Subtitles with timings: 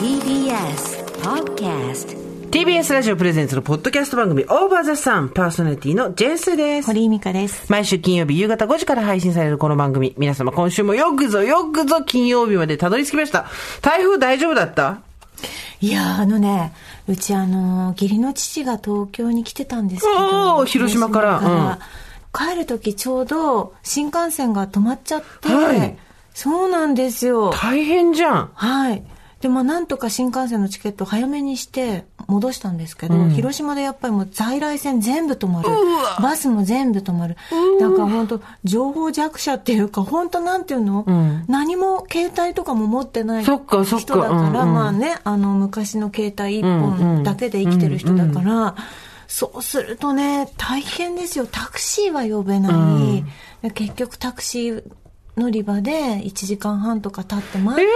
[0.00, 2.16] TBS Podcast
[2.50, 6.86] TBS ラジオプレゼンツのポッドキャスト番組オーバーザさんパーソナリティのジェンスです。
[6.86, 7.70] 堀井美香です。
[7.70, 10.16] 毎週金曜日夕方5時から配信されるこの番組。
[10.18, 13.46] 皆様今週もよくぞよくぞ金曜日までたどり着きました。
[13.82, 14.98] 台風大丈夫だった？
[15.80, 16.72] いやーあのね、
[17.06, 20.64] うちあの、義理の父が東京に来てたんですけど。
[20.64, 21.78] 広島から
[22.36, 25.96] 帰る時ちょうど新幹線が止まっちゃって、はい
[26.34, 27.50] そうなんですよ。
[27.50, 28.50] 大変じゃん。
[28.54, 29.02] はい。
[29.40, 35.68] でもなんとか新幹線のチケットを早めにして戻したんですけど、広島でやっぱりもう在来線全部止まる。
[36.22, 37.36] バスも全部止まる。
[37.80, 41.06] だから本当情報弱者っていうか、本当なんていうの、
[41.48, 48.76] 何も携帯とかも持ってないそ人っかそっかだから、うんうんまあね、あの昔の携帯一本だけで生きてる人だから、
[49.26, 51.46] そうするとね、大変ですよ。
[51.50, 52.70] タクシーは呼べな
[53.62, 53.70] い。
[53.72, 54.84] 結局タクシー
[55.40, 57.92] 乗り場で1時間半とか経って待えって、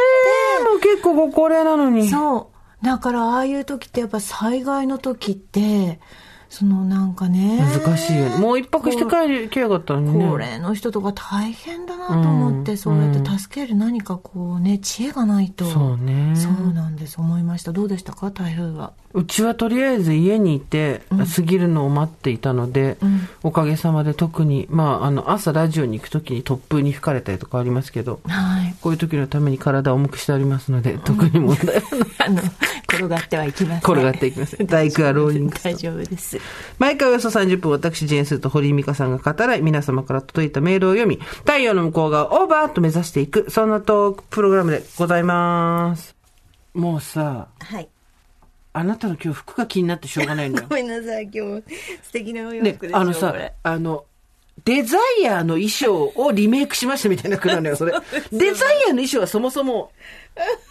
[0.61, 2.09] えもう結構ご高齢なのに。
[2.09, 2.51] そ
[2.83, 2.85] う。
[2.85, 6.01] だからああいう時ってやっぱ災害の時って、
[6.49, 7.59] そのなんかね。
[7.59, 8.37] 難しいよね。
[8.39, 10.25] もう一泊して帰り、来やがったのにね。
[10.29, 15.65] 高齢の人とか大変だなと思って、そうやって助ける何かこうね、知恵がないと。
[15.65, 17.73] そうねそうなんです、思いました。
[17.73, 18.93] どうでしたか、台風は。
[19.15, 21.03] うちはとりあえず家にいて、
[21.37, 22.99] 過ぎるのを待っていたので、
[23.45, 28.75] おかげさまで特に、まあ、あの、朝ラジオに行くときに突風に吹かれたりとかありますけど、はい。
[28.81, 31.83] こういう時のために体を重くしてありますので、特に問題はない。
[32.27, 32.43] あの、
[32.89, 33.79] 転がってはいきません。
[33.79, 36.41] 転がっていきません大工はローリング大丈夫です。
[36.81, 46.17] 毎回およそ30分、私、ジェーンスーと堀井美香さんが語らい、皆様から届いたメールを読み、太陽の向こう側をオーバーと目指していく、そんなトークプログラムでございます。
[46.75, 47.89] もうさ、はい。
[48.77, 50.75] あなたの今日服が気になってしょうがないのよ ご。
[50.75, 51.63] めんなさい、今日
[52.03, 54.05] 素敵なお洋ね服で、しょ、あのさあの、
[54.65, 57.93] デザイアの衣装をリメイクしましたみたいなことなのよ、それ。
[58.33, 59.93] デザイアの衣装はそもそも、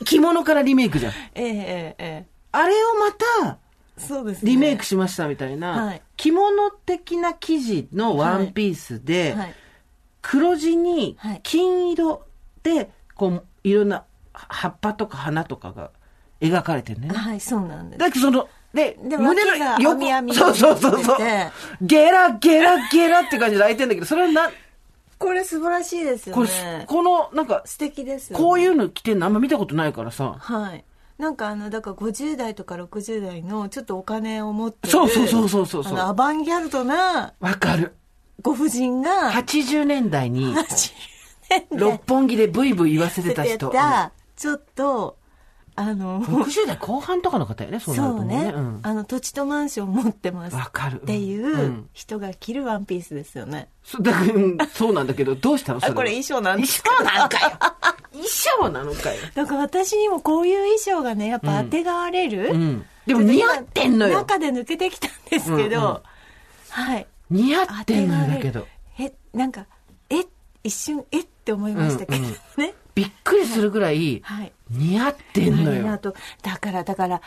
[0.05, 1.13] 着物からリメイクじゃん。
[1.13, 3.59] えええええあれをまた、
[3.97, 4.51] えそうですね。
[4.51, 9.53] リメイクしましたみたいな、はい着物的な生地のワンピースで、はい。
[10.21, 12.23] 黒地にはい金色
[12.63, 14.03] で、こう、いろんな
[14.33, 15.91] 葉っぱとか花とかが
[16.43, 17.09] 描かれてるね。
[17.09, 17.99] はい、そうなんです。
[17.99, 21.17] だけどその、で、で脇が網網そうそうそうそう。
[21.81, 24.51] ゲラゲラゲラって感じで開いてんだけど、それはな、
[25.17, 26.85] これ素晴らしいですよね。
[26.87, 28.43] この、なんか、素敵ですよ、ね。
[28.43, 30.35] こういうの着てんのあんま見たことないからさ。
[30.37, 30.83] はい。
[31.17, 34.91] なんかあの、だから50代とか60代のちょっとお金を持ってる。
[34.91, 37.93] そうそうそうそうそうそうアバンギャルドなわかる。
[38.41, 40.91] ご婦人が、80年代に、80
[41.71, 43.69] 六本木でブイブイ言わせてた年人。
[43.69, 45.17] た、ちょっと、
[45.75, 50.55] あの、60代後半とかの方やね、そうなるとそうね、うんあの、土地とマンション持ってます。
[50.55, 53.69] わかるっていううん人が着るワンピースですよね。
[53.83, 55.79] そうだからうんそうなんだけど、どうしたの？
[55.81, 57.51] それこれ衣装なんです衣装なんかよ。
[58.11, 59.17] 衣装なのかよ。
[59.33, 62.49] だから私にもこういう衣装がね、やっぱ当てがわれる。
[62.51, 62.85] うん。
[63.05, 64.19] でも似合ってんのよ。
[64.19, 65.99] 中で抜けてきたんですけど、うんうん
[66.69, 67.07] はい。
[67.29, 68.67] 似合ってんのよだけど。
[68.99, 69.65] え、なんか、
[70.09, 70.23] え、
[70.63, 72.73] 一瞬、えって思いましたけどうんうんね。
[72.95, 74.51] びっくりするぐらい、はい。
[74.69, 75.91] 似合ってんのよ。
[75.91, 77.21] あと、だから、だから、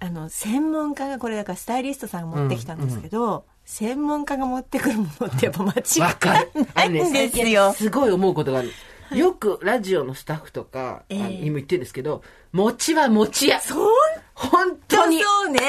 [0.00, 6.50] あの、専門家が、これだからスタイリストさんが持ってきたんですけど、専門家が持ってくるものってやっぱ間違わかる。
[6.74, 7.72] ないんですよ。
[7.72, 8.72] すごい思うことがある。
[9.16, 13.60] よくラジオのスタッフとか、ええあのにも言ってるんですけど、餅は餅屋。
[13.60, 13.88] ほん
[14.34, 15.22] 本当とに。
[15.22, 15.60] そうね。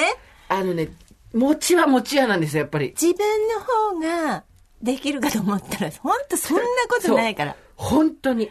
[0.47, 0.89] あのね、
[1.33, 2.95] 餅は餅屋なんですよ、やっぱり。
[2.99, 4.43] 自分の方が
[4.81, 7.55] できるかと思ったら、本当そんなことないから。
[7.75, 8.49] 本当に。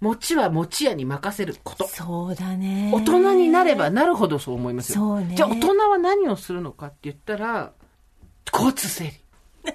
[0.00, 1.88] 餅は餅屋に任せること。
[1.88, 2.90] そうだね。
[2.94, 4.96] 大人になればなるほどそう思いますよ。
[4.96, 5.34] そうね。
[5.34, 7.72] じゃあ大人は何をするのかって言ったら、
[8.52, 9.10] 交通整理。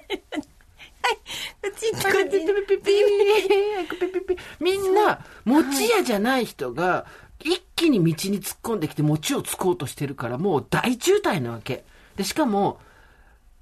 [1.02, 1.18] はい。
[1.68, 7.06] うちピピピピピピピみんな、餅屋じゃない人が、
[7.40, 11.84] 一気に道に突っ込んできて餅をつこうとしてるから、もう大渋滞なわけ。
[12.16, 12.80] で、しかも、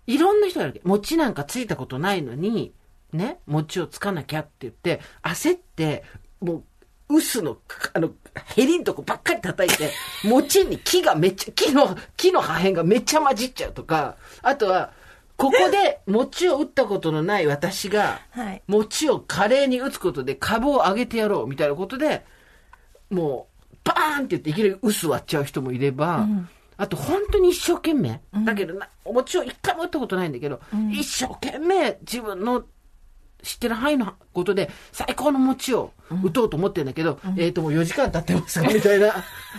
[0.06, 0.88] いろんな人がいるわけ。
[0.88, 2.72] 餅なんかついたことないのに、
[3.12, 6.04] ね、餅をつかなきゃって言って、焦って、
[6.40, 6.64] もう、
[7.14, 7.58] 臼の、
[7.92, 8.10] あの、
[8.54, 9.90] ヘリんとこばっかり叩いて、
[10.24, 14.92] 餅に木がめっちゃ、木の、木の破片がめっちゃ混じっちゃうとか、あとは、
[15.36, 18.62] ここで餅を打ったことのない私が、はい。
[18.66, 22.24] 餅を華麗に打つことで株を上げてやろうみたいなことで、
[23.08, 26.28] もう、バーンって言っていきなり薄割っちゃう人もいれば、
[26.76, 30.60] あと本当に一生懸命、だけどな、お餅を一回も打ったことないんだけど、
[30.92, 32.64] 一生懸命自分の
[33.42, 35.92] 知ってる範囲のことで最高の餅を
[36.24, 39.14] 打とうと思ってるんだけど、えっ、ともう4時間経ってますが、 みたいな、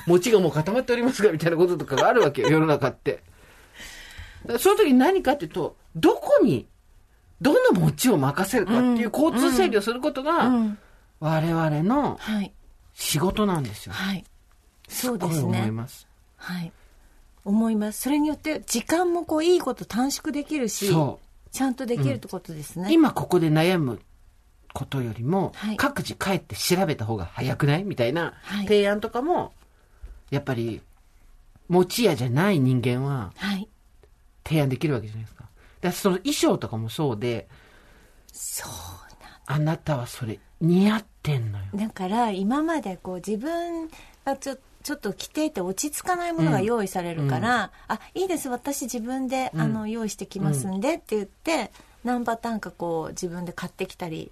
[0.08, 3.24] 餅がもう固まっておりますが、みたいなこととかがあるわけよ、 世の中って。
[4.60, 6.68] その時に何かっていうと、どこに、
[7.42, 10.78] どの餅を任せるかっていう交通整理をすることが、うん。
[11.20, 12.52] 我々のはい。
[12.94, 13.94] 仕事なんですよ。
[13.94, 14.26] はい。
[14.88, 15.72] そうですすごい思いね。
[15.72, 16.08] ます。
[16.38, 16.72] はい。
[17.46, 18.02] 思います。
[18.02, 21.20] それによって時間もこういいこと短縮できるし、そ
[21.52, 22.92] ちゃんとできるってことですね。
[22.92, 24.00] 今ここで悩む
[24.74, 29.54] ことよりも、はい各自帰って調べた方が早くないみたいなはい提案とかも、
[30.30, 30.82] やっぱり、
[31.68, 33.68] 持ち屋じゃない人間ははい。
[34.44, 35.44] 提案できるわけじゃないですか。
[35.44, 35.52] だか
[35.84, 37.48] らその衣装とかもそうで、
[38.32, 38.72] そう
[39.48, 41.66] あなたはそれ似合ってんのよ。
[41.76, 43.90] だから今までこう自分
[44.24, 51.72] がちょちょっと着ていて落ち着かないものが用意されるから、あいいです私自分で、あの用意してきますんでって言って、
[52.04, 54.32] 何パターンかこう自分で買ってきたり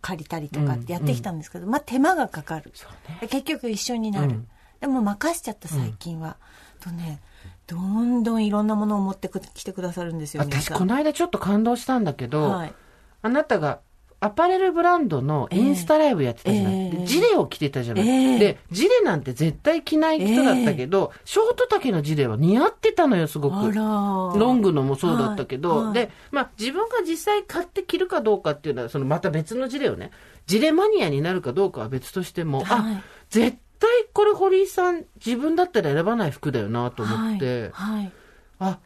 [0.00, 2.72] 借りたりとかってやってきたんですけど、まあ手間がかかる。
[3.08, 3.18] ね。
[3.20, 4.48] で結局一緒になる、うん。
[4.80, 6.36] でも任しちゃった最近は、
[6.80, 7.20] とね
[7.66, 12.74] どんどんいろんなものを持ってくきてくださるんですよ皆私この間ちょっと感動したんだけど、はい。
[13.22, 13.80] あなたが
[14.22, 16.96] アパレルブランドのインスタライブやってたじゃない、ええ。
[16.98, 18.38] でジレを着てたじゃない、ええ。
[18.38, 23.72] で、ジレなんて絶対着ない人だったけど、ショート丈のジレは似合ってたのよ、すごく。
[23.72, 25.84] ロングのもそうだったけど、はい。
[25.86, 25.94] はい。
[25.94, 30.12] で、まあ自分が実際買って着るかどうかっていうのは、そのまた別のジレをね、
[30.46, 32.94] ジレマニアになるかどうかは別としても、はい。
[32.94, 37.98] あ、絶対これ堀井さん自分だったら選ばない服だよなと思って、はい。
[37.98, 38.12] はい。
[38.60, 38.78] あ、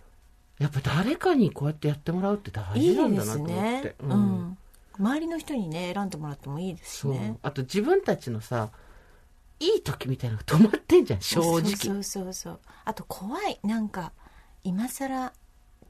[0.58, 3.88] やっぱ誰かにこうやってやってもらうって大いい事なんだなですと思って。
[3.88, 4.58] ね、うん
[4.98, 7.38] 周りの人にね選んでもらってもいいですしね。
[7.42, 8.70] あと自分たちのさ、
[9.60, 11.60] いい時みたいなのが止まってんじゃん、正直。
[11.62, 12.32] そうそうそう。
[12.32, 13.58] そうあと怖い。
[13.62, 14.12] なんか
[14.64, 15.32] 今更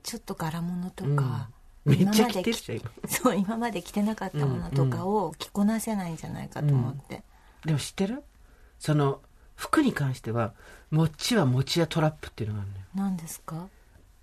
[0.03, 1.51] ちょっと柄物とか、
[1.85, 2.91] めっちゃ着てるじゃん、今。
[3.09, 7.23] そう今まで着てなかったものとかを着こなせないんじゃないかと思って、
[7.65, 8.23] でも知ってる？
[8.79, 9.21] その、
[9.55, 10.53] 服に関しては、
[10.91, 12.85] もっちはもちやトラップっていうのがあるのよ。
[12.95, 13.69] 何ですか？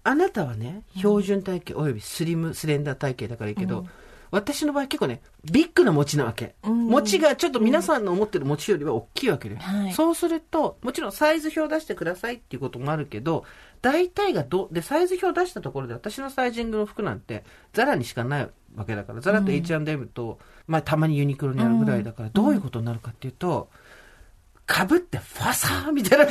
[0.05, 3.87] あなたはね、標準体型およびスリム、スレンダー体型だからいいけど、
[4.33, 6.55] 私の場合結構ね、ビッグな餅なわけ。
[6.63, 6.87] うん。
[6.87, 9.57] 餅がちょっと皆さんの思ってる餅よりは大きいわけで。
[9.57, 9.93] はい。
[9.93, 13.45] そうすると、もちろんサイズ表出してくださいっていうこともあるけど、
[13.83, 17.43] 大体がど、で、サイズ表出したところで私のサイジングの服なんて、
[17.73, 23.69] ザラにしかないわけだから、ザラと H&M と、まあたまにユニクロにあるぐらいだから、どういうことになるかっていうと、
[24.67, 26.25] 被ってファサーみたいな、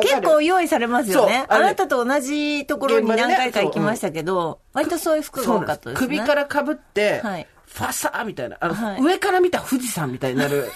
[0.00, 1.44] 結構用意されますよね。
[1.48, 6.06] あなたと同じところに何回か行きましたけど、割とそういう服が多かったですね。
[6.06, 7.46] 首から被って、はい。
[7.66, 9.00] ファサーみたいな、あの、はい。
[9.00, 10.70] 上から見た富士山みたいになる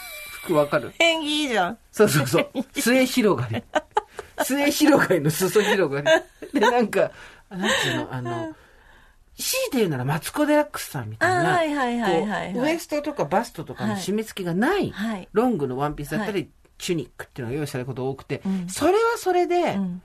[0.45, 0.93] 服わかる。
[0.99, 1.79] 演技いいじゃん。
[1.93, 2.51] そうそうそう。
[2.73, 3.63] 末広がり。
[4.43, 6.59] 末広がりの裾広がり。
[6.59, 7.11] で、なんか、
[7.51, 8.55] なんていうの、あの、
[9.39, 15.29] 強いて言うならマツコ・デラックスさんみたいな、ウエストとかバストとかの締め付けがない、はい。
[15.33, 16.47] ロングのワンピースだったり、は
[16.79, 20.03] チュニックっていうのが用意されることが多くて、んそれはそれで、ん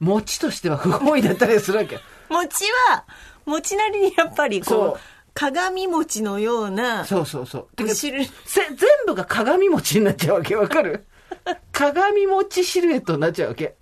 [0.00, 1.98] 餅としては不本意だったりするわけ。
[2.28, 3.04] 餅は
[3.46, 5.00] 餅なりにやっぱりそうこう
[5.34, 7.68] 鏡餅のようなそうそうそう。
[7.96, 8.76] せ全
[9.06, 11.06] 部が鏡餅になっちゃうわけ、わかる？
[11.72, 13.76] 鏡餅シルエットになっちゃうわけ。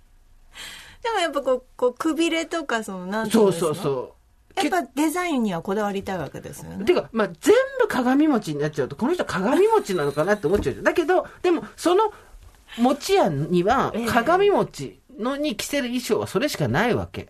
[1.03, 4.13] でもやっぱこうこうくびれとかそのなんていそううんですかそうそう。
[4.59, 10.81] やっぱデザインにはこだわりたいわけですよねてか、まあ、全部鏡餅になっちゃうと、この人鏡餅なのかなって思っちゃう。
[10.81, 12.11] だけど、でも、その
[12.77, 17.29] 餅屋にはええ、鏡餅のに着せる衣装はそれしかないわけ。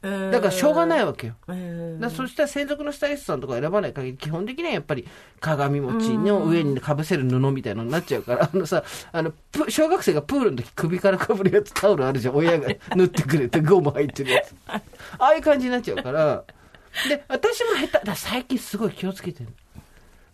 [0.00, 1.34] だだからしょうがないわけよ。
[1.48, 5.08] うんだそしたら専属のスタイリストさんとか選ばない限り、基本的にはやっぱり
[5.40, 12.36] 鏡餅の上にかぶせる布みたいなのになっちゃうから、あのさ、あの、プ小学生がプールの時首からかぶるやつタオルあるじゃん。
[12.36, 14.54] 親が縫ってくれてゴム入ってるやつ。
[14.68, 14.80] あ
[15.18, 16.44] あいう感じになっちゃうから。
[17.08, 19.48] で、私も下手、だ最近すごい気をつけてる。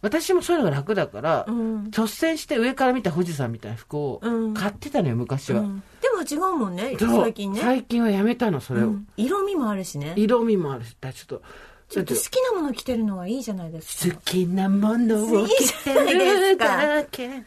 [0.04, 1.84] 私もそういうのが楽だから、ん。
[1.84, 4.52] 率先して上から見た富士山みたいな服をうん。
[4.52, 5.60] 買ってたのよ、昔は。
[5.60, 5.82] うん。
[6.02, 7.60] でも違うもんね最近ね。
[7.62, 8.88] 最近はやめたの、それを。
[8.88, 9.08] うん。
[9.16, 10.12] 色味もあるしね。
[10.14, 11.42] 色味もあるし、だちょっと、
[11.88, 14.14] ちょっと好きなもの着てるのがいいじゃないですか。
[14.14, 17.42] 好きなものを着てるかだけ。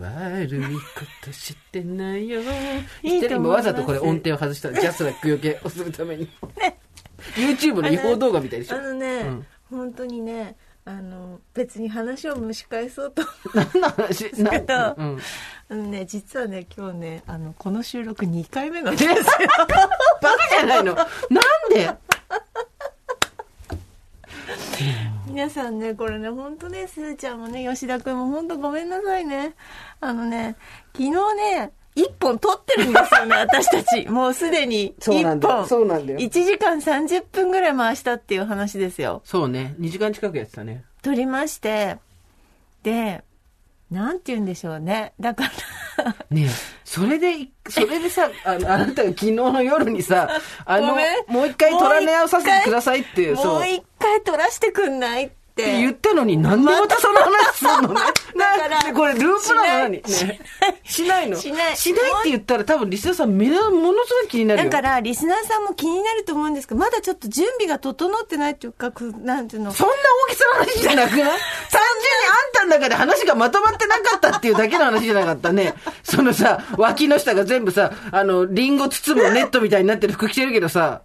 [0.00, 0.60] 悪いこ
[1.24, 2.40] としてないよ。
[3.04, 6.28] 一人もわざとこれ音程を外したジャスラック余計をするために。
[7.36, 8.78] YouTube の違法動画みたいでしょ。
[8.78, 9.46] あのね、うん。
[9.70, 13.22] 本当にねあの別に話を蒸し返そうと。
[13.54, 14.42] 何の話？
[14.42, 15.18] なけどうん。
[15.70, 19.14] あのね実はね今日ねあのこの収録2回目なんですよ。
[20.20, 20.94] バカじゃないの。
[20.94, 21.06] なん
[21.72, 21.90] で？
[25.26, 29.54] 皆さんねこれね本当ねすーちゃんもね吉田君も本当ごめんなさいね。
[30.00, 30.56] あのね
[30.92, 34.08] 昨日ね1本撮ってるんですよね 私たち。
[34.08, 34.94] もうすでに。
[34.98, 35.54] 1そうなんだよ。
[35.56, 35.68] 本。
[35.68, 36.18] そうなんだよ。
[36.18, 39.22] 1時間30分ぐらい回したっていう話ですよ。
[39.24, 39.74] そうね。
[39.80, 40.84] 2時間近くやってたね。
[41.02, 41.98] 撮りまして。
[42.82, 43.22] で
[43.90, 45.12] なんて言うんでしょうね。
[45.20, 45.44] だか
[45.96, 46.16] ら。
[46.30, 46.48] ねえ。
[46.84, 50.28] それでいそれでさあのあなたが昨日の夜にさ
[50.66, 50.96] あの
[51.28, 53.68] もう一回撮られ合わさせてくださいっていうもそう。
[53.68, 55.78] 一回撮らせてくんないってって。
[55.78, 58.00] 言ったのに、なんでまたその話するの ね？
[58.36, 60.38] だからなこれループなの何しない。
[60.38, 60.40] ね。
[60.84, 61.36] しないの。
[61.36, 61.76] しない。
[61.76, 64.70] しないって言ったら多分リスナーさんめなものすごい気になるよ。
[64.70, 68.90] だから、リスナーさんも気になると思うんですけど、まだちょっと準備が整ってないっていうか、
[69.22, 69.72] なんていうの。
[69.72, 69.94] そんな
[70.28, 71.10] 大きさの話じゃなく？
[71.10, 75.74] な い単純にあんたの中で話がまとまってなかったっていうだけの話じゃなかったね。
[76.02, 81.02] そのさ、脇の下が全部さ、あの、リンゴ包むネットみたいになってる服着てるけどさ、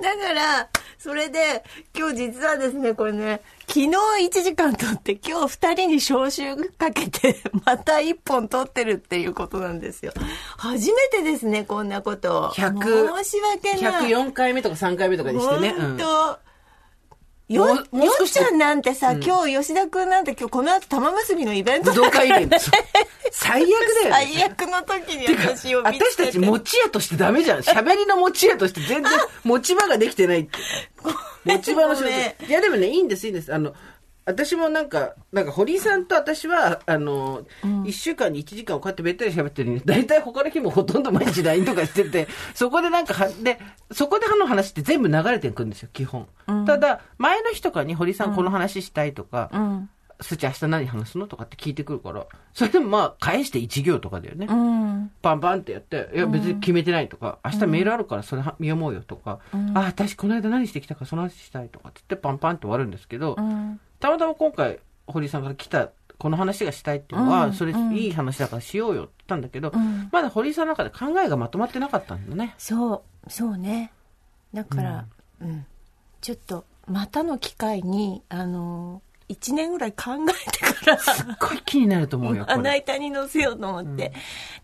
[0.00, 0.68] だから、
[1.02, 1.64] それで、
[1.98, 10.12] 今日実はですね、これね、昨日1時間撮って、今日2人に招集かけて、 また1本撮ってるっていうことなんですよ。
[10.58, 12.52] 初めてですね、こんなこと。
[12.54, 14.12] 100申し訳ない。
[14.12, 15.74] 104回目とか3回目とかにしてね。
[15.76, 16.38] うん本当、うも
[17.52, 22.56] うよ少しっちゃんなんてさ、今日吉田くんなんて今日この後玉結びのイベント武道会イベント。
[23.32, 24.32] 最悪だよね。
[24.34, 26.04] 最悪の時に私を見て。
[26.04, 27.60] 私たち持ち屋としてダメじゃん。
[27.60, 29.12] 喋りの持ち屋として全然
[29.44, 30.58] 持ち場ができてないって。
[31.44, 32.10] 持ち場の仕事。
[32.46, 33.52] いやでもね、いいんです、いいんです。
[33.52, 33.74] あの、
[34.24, 37.44] 私もなんか、なんか堀井さんと私は、あの、
[37.84, 43.58] 一、週間に1時間をこうやってべったり喋ってるのに、大体他の日もほとんど毎日 LINE とかしてて、 そこでなんかは、で、
[43.90, 46.28] そこでの話って全部流れてくるんですよ、基本。
[46.66, 49.90] ただ、前の日とかに堀井さんこの話したいとか、うん。
[50.22, 54.46] すち明日何話すのとかって聞いてくるから、それでもまあ、返して1行とかだよね。
[54.48, 55.10] うん。
[55.20, 59.40] パンパンってやって、いや別に決めてないとか、明日メールあるからそれは読もうよとか、
[59.74, 63.80] あ、私この間何してきたかその話したいとかって言ってパンパンって終わるんですけど、うん。
[64.02, 72.54] たまたま今回、堀井さんから来た、この話がしたいっていうのは、うんそれいい話だからしようよって言ったんだけど、んまだ堀井さんの中で考えがまとまってなかったんだね。
[72.58, 73.92] そう、そうね。
[74.52, 75.06] だから、
[75.40, 75.64] うん。
[76.20, 82.56] ちょっと、またの機会に、あのー、一年ぐらい考えてから、すっごい気になると思うよ、これ。
[82.56, 84.12] まな板に乗せようと思って。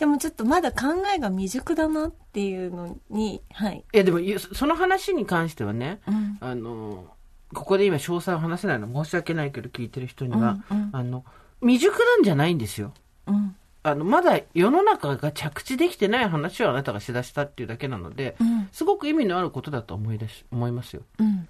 [0.00, 3.84] でもちょっとまだ考えが未熟だなっていうのに、はい。
[3.92, 6.38] いやでも、いその話に関してはね、うん。
[6.40, 7.06] あの、
[7.54, 11.24] ここで今詳細を話せないの申し訳ないけど聞いてる人には、うんうんあの、
[11.60, 12.92] 未熟なんじゃないんですよ。
[13.26, 13.56] うん。
[13.82, 18.68] あの、まだ世の中が着地できてない話をあなたがしだしたっていうだけなので、うん。
[18.72, 21.02] すごく意味のあることだと思い出し、思いますよ。
[21.18, 21.48] うん。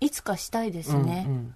[0.00, 1.24] いつかしたいですね。
[1.26, 1.54] うんうん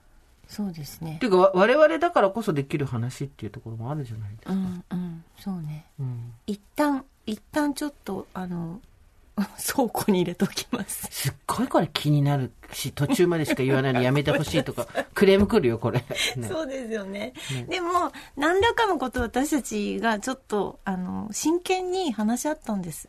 [0.48, 1.26] そうですねって。
[1.26, 4.52] いうか、わ我々だからこそできる話っていうところもあるじゃないですか。
[4.52, 5.24] うん、うん。
[5.38, 5.86] そうね。
[5.98, 8.82] うん一旦、一旦ちょっと、あの、
[9.36, 11.08] 倉庫に入れときます。
[11.10, 16.04] すっごいこれ気になるし、途中までしか言わないのやめてほしいとか、 クレーム来るよ、これ。
[16.36, 17.32] ねそうですよね。
[17.68, 23.08] でも、何らかのことを私たちがちょっと、あの、真剣に話し合ったんです。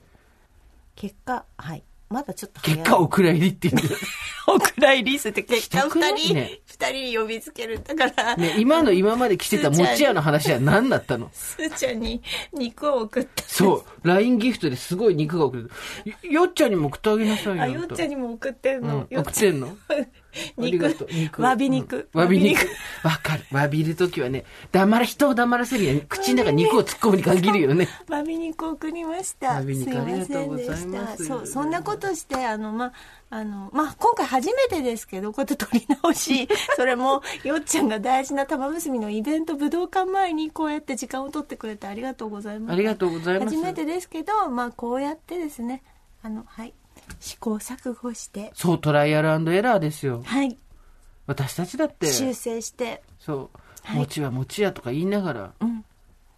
[0.95, 1.83] 結果、はい。
[2.09, 3.99] まだちょっと結果、お蔵入りって言うんだよ。
[4.47, 7.83] お蔵入りして結果したくない二人、呼びつける。
[7.83, 11.29] だから、ね、今の今まで来てた餅屋の話は何だったの？
[11.31, 13.43] すーちゃんに肉を送った。
[13.43, 14.07] そう。
[14.07, 15.71] LINE ギフトですごい肉が送れる。
[16.23, 17.61] よよっちゃんにも送ってあげなさいよ。
[17.61, 19.77] あ、よっちゃんにも送ってんうんの。、送ってんの？
[20.57, 22.09] ありがとう肉わび肉。
[22.13, 22.67] うんわび肉
[23.03, 23.11] わ。
[23.11, 23.43] わかる。
[23.51, 27.87] わびるときはね、黙ら、人を黙らせるように、口の中に肉を突っ込むに限るよね。
[28.09, 29.61] わび肉送りました。
[29.61, 31.17] すいませんでした。
[31.17, 32.93] そう、そんなことして、あの、ま、
[33.29, 42.73] あの、まあ、今回初めてですけど、こうやって撮り直し、 それも、よっちゃんが大事な玉結びのイベント武道館前にこうやって時間を取ってくれてありがとうございます。
[42.73, 43.55] ありがとうございます。
[43.55, 45.81] 初めてですけど、まあ、こうやってですね、
[46.21, 46.75] あの、はい、
[47.19, 50.21] 試行錯誤して、そう、トライアルエラーですよ。
[50.25, 50.57] はい、
[51.25, 53.97] 私たちだって、修正して、そう、はい。
[53.97, 55.53] 餅は餅屋とか言いながら。
[55.59, 55.85] うん、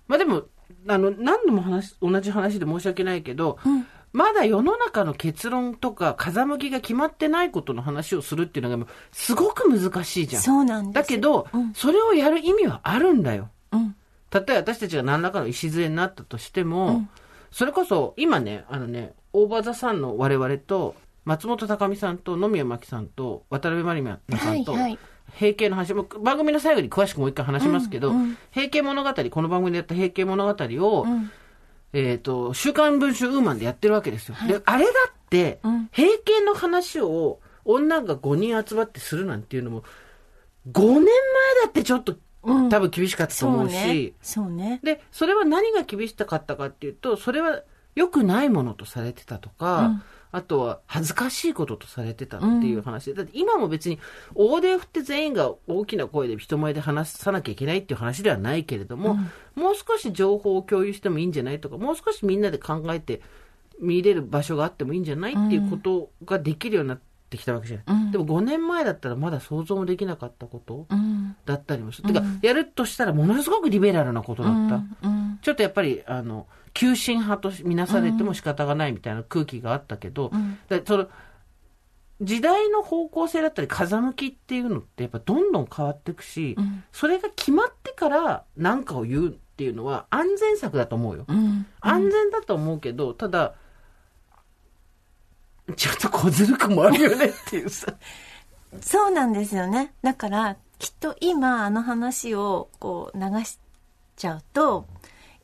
[0.07, 0.43] まあでも、
[0.87, 10.41] あの、何度も話、同じ話で申し訳ないけど、うん、まだ世の中の結論とか風向きが決まってないことの話をするっていうのがすごく難しいじゃん。
[10.41, 10.93] そうなんです。
[10.93, 11.73] だけど、うん。
[11.73, 13.49] それをやる意味はあるんだよ。
[13.71, 13.95] うん、
[14.31, 17.09] 例えば私たちが何らかの礎になったとしても、うん。
[17.51, 24.99] それこそ今ね、あのね、オーバーザさんの我々と、松本隆美さんと野宮真紀さんと渡辺真理奈さんと、はいはい。
[25.33, 28.37] 平家の話も番組の最後に詳しくもう一回話しますけど、うんうん。
[28.51, 31.31] 平家物語、この番組でやった平家物語を、うん、
[31.91, 34.35] えっ、と、週刊文春ウーマンでやってるわけですよ。
[34.47, 35.89] で、あれだって、うん。
[35.91, 39.83] 平家の話を女が5人集まってするなんていうのも、
[40.71, 41.09] 5年前だ
[41.67, 42.69] ってちょっと、うん。
[42.69, 44.13] 多分厳しかったと思うし、ね。
[44.21, 44.79] そうね。
[44.81, 47.63] で、それは何が厳しかったかっていうと、それは
[47.95, 50.01] 良くないものとされてたとか、うん
[50.35, 53.99] あとは恥ずかしいこととされてたっていう話で、だって今も別に
[54.33, 59.17] 大手を振って全員が大きな声で人前で話さなきゃいけないっていう話ではないけれども、
[59.55, 63.21] もう少し情報を共有してもいいんじゃないとか、もう少しみんなで考えて
[63.79, 66.99] 見れる場所があってもいいんじゃないっていうことができるようになっ
[67.29, 67.85] てきたわけじゃない。
[67.87, 71.37] うんでも5年前だったらまだ想像もできなかったことうん。
[71.45, 72.09] だったりもする。
[72.09, 75.07] てか、やるとしたらものすごくリベラルなことだった。
[75.07, 75.39] うん。
[75.41, 81.07] ちょっとやっぱり、あの、急進派とみなされても仕方がないみたいな空気があったけど、うんだその、
[82.21, 91.25] 時代の方向性だったり風向きっていうのってやっぱどんどん変わっていくし、うんそれが決まってから何かを言うっていうのは安全策だと思うよ。
[91.27, 93.55] うん安全だと思うけど、ただ、
[95.77, 97.93] ちょっと小ずるくもあるよねっていうさ。
[98.81, 99.93] そうなんですよね。
[100.01, 103.59] だから、きっと今あの話をこう流し
[104.17, 104.87] ちゃうと、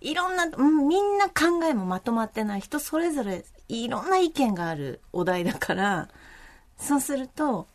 [0.01, 6.10] いろんな、うんみんな考えもまとまってない人それぞれいろんな意見があるお題だから、
[6.77, 7.67] そうすると、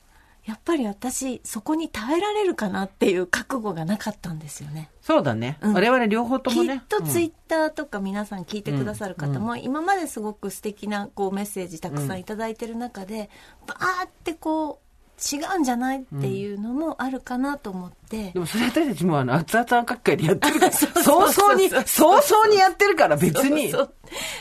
[0.45, 4.91] やっぱり私そこに耐えられるかなっていう覚悟がなかったんですよね。
[5.01, 5.59] そうだね。
[5.61, 6.79] うん我々両方ともね。
[6.79, 13.31] きっとツイッッターとか皆さん聞いてくださる方も、今まですごく素敵なこうメッセージたくさんいただいてる中で、
[13.67, 14.86] バーってこう
[15.33, 16.03] 違うんじゃない？
[16.03, 21.49] っていうのもあるかなと思って、でもそれ私たちもあの、熱々暗角会でやってるから、 そう早そうそう。
[21.57, 23.71] 々に、早々にやってるから別に。
[23.71, 23.81] そう。
[23.81, 23.95] そう。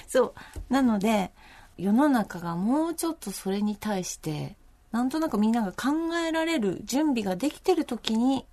[0.07, 0.33] そう
[0.73, 1.31] なので
[1.77, 4.55] 世の中がもうちょっとそれに対して
[4.91, 8.45] なんとなくみんなが考えられる準備ができてる時に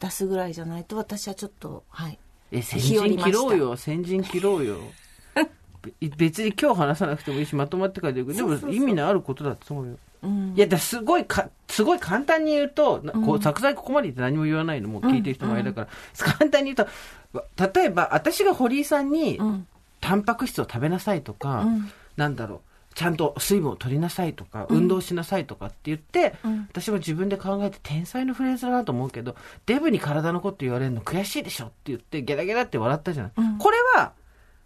[0.00, 2.18] 出すぐらいじゃないと私はちょっとはい。
[2.50, 3.38] え、先日和陣ました。
[3.38, 4.76] 切ろうよ、先陣切ろうよ。
[6.00, 9.98] べ 別に今日話さなくてもいいし、まとまってからでいいけど、でも意味のあることだと思うよ。
[10.22, 10.54] うん。
[10.56, 16.88] いや、だすごいか、すごい簡単に言うと、なこう、作材ここまで言って何も言わないのも聞いてる人もあれだから、簡単に言う
[17.32, 19.66] と、わ例えば、私が堀井さんに、うん。
[20.00, 21.90] タンパク質を食べなさいとか、うん。
[22.16, 26.68] なんだろう、ちゃんと水分を取りなさいとか、運動しなさいとかって言って、うん。
[26.70, 29.36] 私も自分で考えて天才のフレーズだなと思うけど、
[29.66, 33.32] デブに体のこと言われるの悔しいでしょって言って、ゲラゲラって笑ったじゃない。
[33.36, 33.58] うん。
[33.58, 34.12] これは、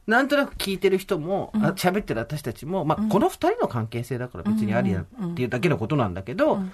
[0.06, 6.72] なんとなく聞いてる人も、あ喋ってる私たちも、まあ、この二人の関係性だから別にありやっていうだけのことなんだけど、ん。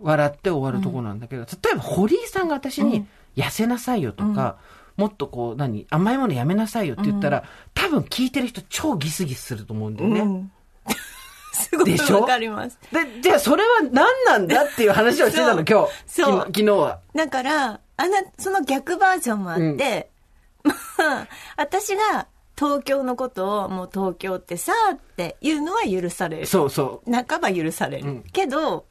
[0.00, 4.58] 笑って終わるとこなんだけど、例えば堀井さんが私に、痩せなさいよとか、
[4.96, 10.20] もっとこう、何、甘いものやめなさいよって言ったら、多分聞いてる人超ギスギスすると思うんだよね。
[10.20, 10.52] うん。
[11.52, 12.20] すごいでしょ？
[12.20, 12.78] わかります。
[12.92, 15.90] で、じゃあそれは何なんだっていう話をしてたの、 今日。
[16.06, 16.40] そう。
[16.46, 17.00] 昨日は。
[17.14, 20.10] だからあなその逆バージョンもあって、
[20.62, 22.26] まあ私が
[22.58, 26.46] 東京のことをもう東京ってさっていうのは許される。
[26.46, 28.22] そうそ半ば許される、うん。
[28.32, 28.86] けど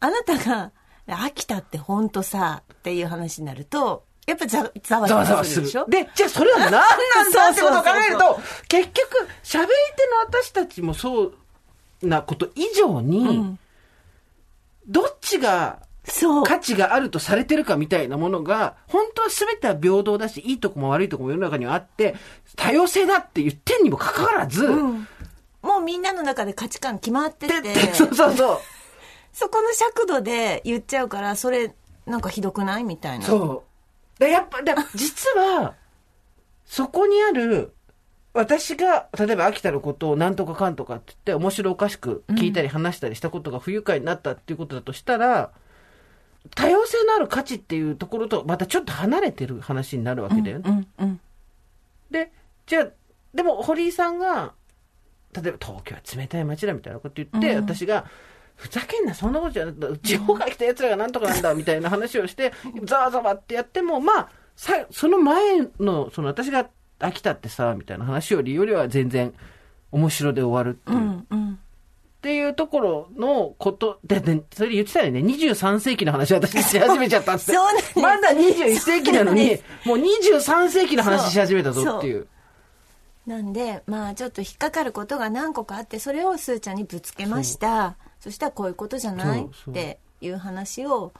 [0.00, 0.72] あなたが
[1.06, 5.08] 秋田って本当さっていう話になるとやっぱざざわう。
[5.08, 5.84] ざわするでしょ？
[5.86, 11.34] で、じゃあそれは何なんだってことを考えると、結局、喋り手の私たちもそう
[12.02, 13.58] なこと以上に、うん。
[14.86, 16.44] どっちがそう。
[16.44, 22.16] 価値があるとされてるかみたいなものが、本当は全ては平等だし、いいとこも悪いとこも世の中にはあって、
[22.56, 25.08] 多様性だって言ってんにもかかわらず、うん。
[25.62, 27.74] もうみんなの中で価値観決まってて。
[27.94, 28.58] そうそうそう。
[29.32, 33.24] そこの尺度で言っちゃうからそれなんかひどくないみたいな。
[33.24, 33.64] そ
[34.18, 34.20] う。
[34.20, 35.74] で、やっぱ、で実は、
[36.64, 37.72] そこにある、
[38.34, 45.52] 私が、例えば秋田のことを何とかかんとかって言って、面白おかしく聞いたり話したりしたことが不愉快になったっていうことだとしたら、
[46.54, 50.86] 多様性のある価値っていうところと、またちょっと離れてる話になるわけだよね。
[50.98, 51.20] うんうん
[52.10, 52.30] で、
[52.66, 52.88] じゃあ、
[53.34, 54.52] でも堀井さんが、
[55.32, 57.64] 例えば東京は冷たい街だみたいなこと言って、うん。
[57.64, 58.04] 私が、
[58.54, 59.52] ふざけんな、そんなこと。
[59.52, 62.52] じゃなくて、地方から来た奴らがなんとかなんだ、みたいな話をして、
[62.84, 69.32] ざわざわってやっても、まあ、さその前の、その私が飽きたってさ、みたいな話よりよりは全然
[69.90, 70.98] 面白で終わるっていう。
[70.98, 71.58] う、っんうん
[72.22, 77.46] ていうところのこと、で、で、それ言ってたよね、23世紀の話私し始めちゃったって。
[77.52, 77.98] そうなんです。
[77.98, 82.28] まだ21世紀なのにもう23世紀の話し始めたぞっていう。
[83.26, 87.96] なんでまあちょっと引っかかることが何個かあってそれをスーちゃんにぶつけました。
[88.20, 91.12] そしたらこういうことじゃないっていう話を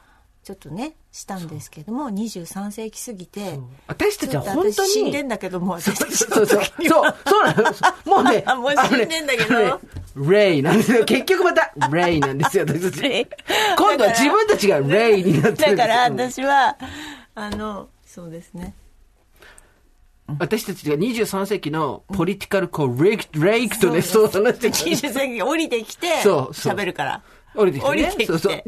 [0.43, 4.73] ちょっとねしたんですけども23世紀過ぎて私たちは本当に。
[4.73, 6.65] 私死んでんだけども私たちそうそう。
[6.65, 7.63] そう、そうなの。
[8.05, 8.45] もうね。
[8.57, 9.73] もう死んでんだけどね
[10.17, 11.05] レイなんですよ。
[11.05, 13.27] 結局また、レイなんですよ、私たち。
[13.79, 16.77] 今度は自分たちがレイになってるだから私は
[17.35, 18.75] あのそうですね
[20.39, 27.23] 私たちが23世紀のポリティカルコレクト、レイクそう話してき20世紀降りてきてそうそう喋るから
[27.55, 27.91] 降りてきてね。
[27.91, 28.53] 降りてきてそうそう。
[28.53, 28.63] 違う、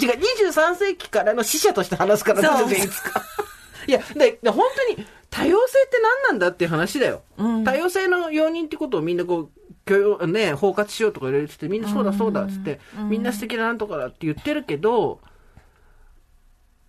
[0.53, 3.23] 23世紀からの死者として話すから、そう私たちがいつか。
[3.87, 7.23] いや、で、で本当に多様性って何なんだっていう話だよ。
[7.37, 9.51] うん多様性の容認ってことをみんなこう、
[9.85, 15.21] 許容、ね、包括しようとか言われてて、みんなそうだそうだっつって、みんな素敵だなんとかだって言ってるけど、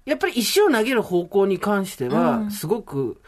[0.06, 3.20] やっぱり石を投げる方向に関しては、すごく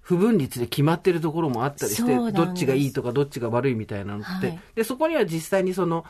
[0.00, 4.48] 不分率で決まってるところもあったりして、そうなんどっちがいいとかどっちが悪いみたいなのって。
[4.48, 6.04] はいで、そこには実際にその、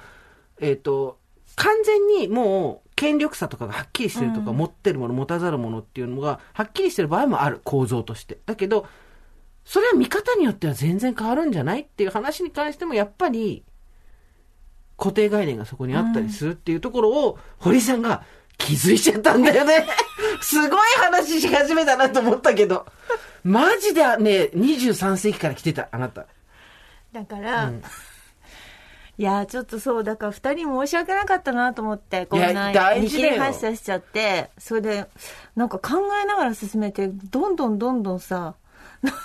[0.60, 1.18] えっ、と、
[1.56, 8.38] 完全にもう権力差とかがはっきりしてるとか、持ってるもの、持たざるものっていうのがはっきりしてる場合もある、構造として。
[8.46, 8.86] だけど、
[9.64, 13.64] それは見方によっては全然変わるんじゃないっていう話に関しても、やっぱり、
[14.96, 18.22] 固定概念がそこにあったりするっていうところを、堀さんが
[18.58, 19.86] 気づいちゃったんだよね。
[20.40, 22.86] すごい話し始めたなと思ったけど。
[23.42, 26.26] マジでね、23世紀から来てた、あなた。
[27.12, 27.72] だから、
[29.16, 34.50] いやちょっとそうだから2人申し訳なかったなと思ってこんいな見切り発車しちゃって。
[34.59, 35.07] それで
[35.55, 38.55] なんか考えながら進めてどんどんどんどんさ
[39.03, 39.20] なんか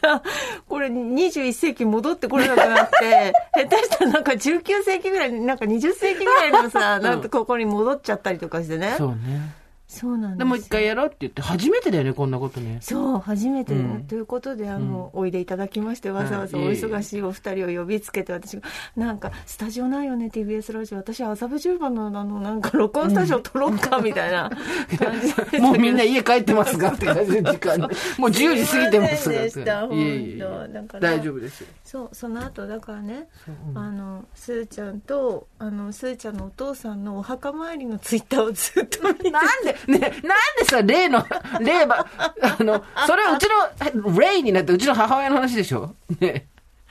[0.00, 0.22] さ
[0.66, 8.94] これ21世紀戻ってこれなくなって 下手したらなんか19世紀ぐらいになんか20世紀ぐらいのさ、なんかここに戻っちゃったりとかしてね。
[8.98, 9.54] そうね。
[9.94, 12.78] そうなんですでもう一回やろうって言って、初めてだよね、こんなことね。
[12.80, 14.04] そう初めて、うん。
[14.06, 18.62] ということであの、おいでいただきましてわざわざお忙しいお二人を呼びつけて私が
[18.96, 20.98] なんかスタジオないよね TBS ラジオ。
[20.98, 24.50] 私麻布十番のあのなんか録音スタジオ撮ろうかみたいな。
[24.98, 27.78] 感じでもうみんな家帰ってますがって感じの時間。
[27.78, 27.86] で。
[28.18, 31.00] もう10時過ぎてますがでした本当。
[31.00, 31.66] 大丈夫ですよ。
[31.84, 33.28] そうその後だからね、
[33.74, 39.30] あのすーちゃんとあのすーちゃんのお父さんのお墓参りのツイッターをずっと見て。
[39.30, 41.24] なんで、 ね、なんでさ、例の、
[41.60, 42.06] 例ば、
[42.40, 43.46] あの、それはうち
[43.94, 45.94] の、レイになってうちの母親の話でしょ？
[46.20, 46.46] ね。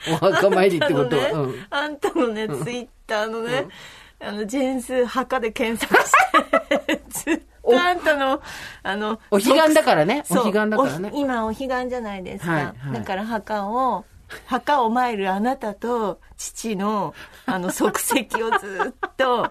[0.08, 1.28] お墓参りってことは。
[1.28, 3.66] あのね、あんたのね、ツイッターのね、
[4.20, 6.12] あの、ジェーンス墓で検索し
[6.86, 8.40] て、ずっとあんたの、
[8.82, 10.24] あの、お彼岸だからね。
[10.30, 11.18] お彼岸だからねお。
[11.18, 12.74] 今お彼岸じゃないですか。
[12.92, 14.04] だから墓を、
[14.46, 17.14] 墓を参るあなたと父の、
[17.46, 19.50] あの、足跡をずっと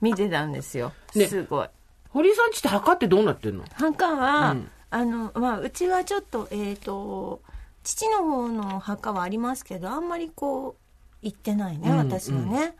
[0.00, 0.92] 見てたんですよ。
[1.14, 1.68] ねすごい。
[2.16, 3.64] 堀井さんちって墓ってどうなってんの？
[3.74, 7.42] 墓は、うんあの、まあ、うちはちょっと、えっ、と、
[7.82, 12.74] 父の方の墓はありますけど、あんまりこう、行ってないね、うん私はね。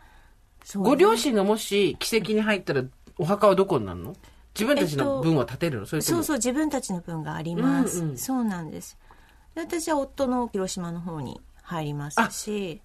[0.63, 2.83] そうねご両親がもし奇跡に入ったら、
[3.19, 4.15] お墓はどこになるの？
[4.55, 5.85] 自分たちの分は建てるの？
[5.85, 6.15] それとも。
[6.15, 7.99] そうそう、自分たちの分があります。
[7.99, 8.97] うんうんそうなんです。
[9.53, 12.81] で私は夫の広島の方に入りますし、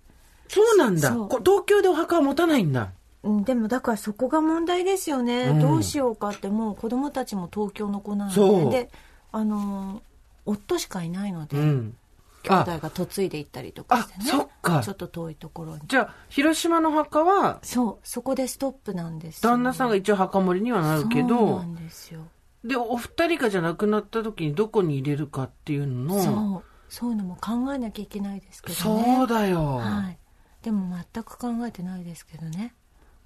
[0.49, 1.11] そうなんだ。
[1.11, 2.93] 東京でお墓は持たないんだ。
[3.23, 5.61] うん、でもだからそこが問題ですよね、うん。
[5.61, 8.85] どうしようかってもう子供たちも東京の子なので。
[8.85, 8.91] で
[9.31, 10.13] あのー
[10.45, 11.97] 夫しかいないので、うん。
[12.43, 14.25] 兄弟が嫁いでいったりとかしてね。
[14.27, 14.83] あそっか。
[14.83, 15.83] ちょっと遠いところに。
[15.87, 22.23] じゃあ、広島の墓は、そうそこでストップなんですよ旦那さんが一応墓守りにはなるけそうどな、んですよ。
[22.65, 26.65] で、お二人がじゃなくなった時にどこに入れるかっていうのの、そう。
[26.89, 29.17] そういうのも考えなきゃいけないですけどね。
[29.17, 30.19] そうだよ、はい。
[30.63, 32.75] でも全く考えてないですけどね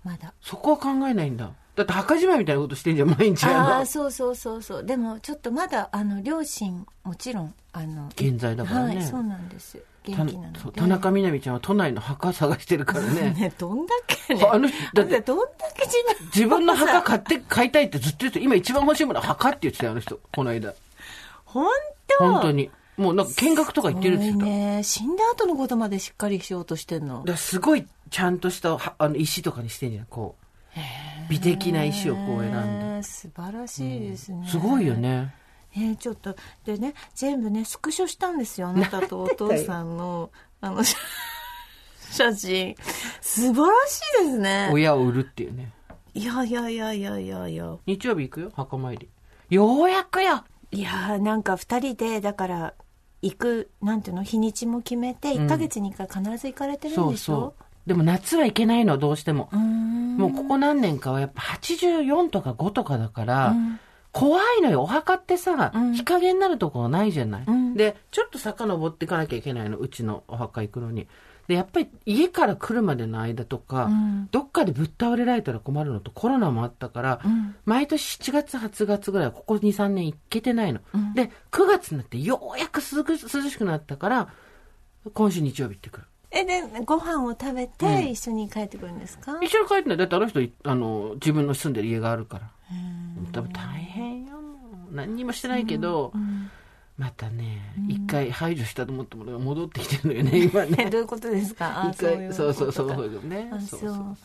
[0.07, 1.51] まだそこは考えないんだ。
[1.75, 9.77] だって墓じまいみたいなことしてんじゃん、毎日ああそうそうそうそうでもちょっとまだあの両親もちろんあの現在だからねはいそうなんです
[10.14, 13.35] た元気なの田中みな実ちゃんは都内の墓探してるからね。
[13.38, 20.19] ねどんだけねあの人だってどんだけ自分自分の墓買って、買いたいってずっと言って、今一番欲しいものは墓って言ってたよ、あの人。
[20.33, 20.73] この間。
[21.45, 21.66] 本
[22.07, 22.33] 当？
[22.33, 22.71] 本当に。
[22.97, 24.47] もうなんか見学とか行ってるって言ってた。
[24.47, 30.47] ね死んだ後のことまでしっかりしようとしてんのすごいちゃんとしたはあの石とかにしてんじゃん、こう。
[31.29, 32.85] 美的な石をこう選んで。
[32.97, 35.35] ね素晴らしいですね、すごいよね。
[35.75, 40.31] えーちょっとでね全部ねスクショしたんですよあなたと お父さんの
[40.62, 40.97] あの写
[42.12, 42.75] 写真
[43.21, 45.73] 素晴らしいですね親を売るっていうね。
[46.14, 49.11] いやいやいやいやいやいや日曜日行くよ、墓参り。
[49.51, 52.75] ようやくよいやーなんか2人でだから
[53.21, 57.64] 行くなんていうの日にちも決めて1か月に1回必ず行かれてるんそうでしょ、そう。
[57.87, 59.49] でも夏は行けないの、どうしても。
[59.53, 63.79] もうここ何年かはやっぱ84とか5とかだから、うん
[64.12, 64.81] 怖いのよ。
[64.81, 67.44] お墓ってさ、うん日陰になるところないじゃない。
[67.46, 69.77] うんで、ちょっと坂登っていかなきゃいけないの。
[69.77, 71.07] うちのお墓行くのに。
[71.49, 80.81] で、やっぱり家から来るまでの間とか、うんどっかでぶっ倒れられたら困るのとコロナもあったから、うん毎年7月、8月ぐらいはここ2、3年行けてないの。
[80.94, 83.18] うんで、9月になってようやく涼く涼
[83.51, 84.29] しくなったから、
[85.12, 86.07] 今週日曜日行ってくる。
[86.31, 89.99] えでご飯を食べうんて一緒に帰ってくるんですか、一緒に帰ってない。
[89.99, 92.51] だってあの人、あの、自分の住んでる家があるから。
[93.33, 94.37] 多分大変よ。
[94.91, 96.51] 何にもしてないけど、うん
[96.99, 100.89] またね、一回排除したと思ったものが戻ってきてるのよね、今えね。
[100.91, 101.83] どういうことですか？
[101.85, 102.97] あ一回、そうそうそうそう。
[102.97, 103.11] そう
[103.61, 104.17] そうそう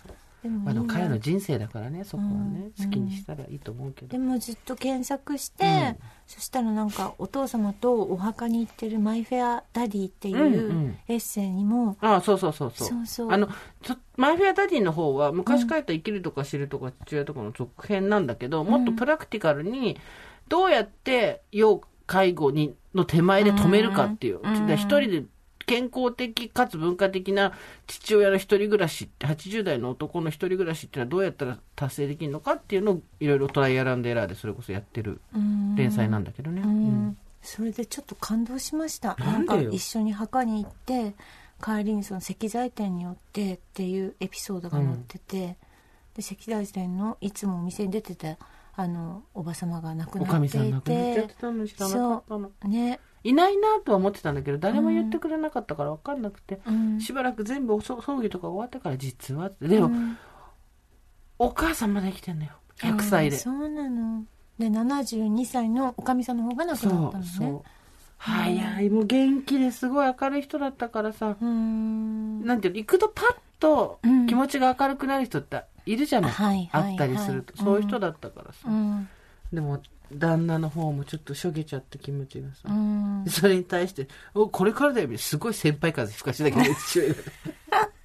[0.44, 2.86] でも彼の人生だからね、そこはね、うん。
[2.86, 4.08] 好きにしたらいいと思うけど。
[4.08, 4.18] で。
[4.18, 5.98] もずっと検索して、うん。
[6.26, 10.98] そしたらなんかお父様とお墓に行ってるマイフェアダディっていうんううん。
[11.08, 12.88] エッセイにも、ああ、そうそうそうそう。
[12.88, 13.32] そうそう。
[13.32, 13.50] あの、
[14.18, 20.00] マイフェアダディの方は、昔書いた生きるとか知るとか父親とかの続編なんだけど、もっとプラクティカルに、
[20.50, 24.40] どうやって要介護に、の手前で止めるかっていう。
[24.44, 24.66] うん。
[24.66, 25.24] で一人で
[25.66, 27.54] 健康的かつ文化的な
[27.88, 35.76] 父親の一人暮らしって、80代の男の一人暮らしっていうのはどうやったら達成できるのかっていうのをいろいろトライアルアンドエラーでそれこそやってるうん。
[35.76, 36.62] 連載なんだけどね。
[36.62, 36.70] うん。
[36.70, 36.72] う
[37.10, 37.18] ん。
[37.42, 39.16] それでちょっと感動しました。
[39.20, 41.16] なんか一緒に墓に行って
[41.64, 45.58] 帰りにその石材店に寄ってっていうエピソードが載ってて、
[46.16, 48.38] で石材店のいつもお店に出てた
[48.76, 52.52] あのおば様が亡くなっていさん亡くなっちゃっててたの知らなかったの。
[52.66, 57.00] ね、いないなとは思ってたんだけど、誰も言ってくれなかったから分かんなくて、うん。
[57.00, 59.68] しばらく全部お葬葬儀とか終わってから実はって。
[59.68, 60.18] でも、うん。
[61.40, 62.52] お母さんまだ生きてんのよ。
[62.78, 63.38] 100歳で。
[63.38, 64.24] そうなの。
[64.58, 67.30] で72歳のおかみさんの方が亡くそなったのね。
[67.36, 67.62] うそう。
[68.18, 72.46] 早い、もう元気ですごい明るい人だったからさ、うーん。
[72.46, 78.68] なんていうの、行くとパッとうん気持ちが明るくなる人っているじゃない、はいはい会ったりすると、はいそういう人だったからさ。
[78.68, 79.10] うん
[79.52, 79.82] でも、
[80.14, 82.56] 旦那の方もちょっとしょげちゃった気持ちがさ。
[82.66, 83.26] うん。
[83.30, 87.16] それに対して、お、これからだよ、すごい先輩風吹かしだけど、父親が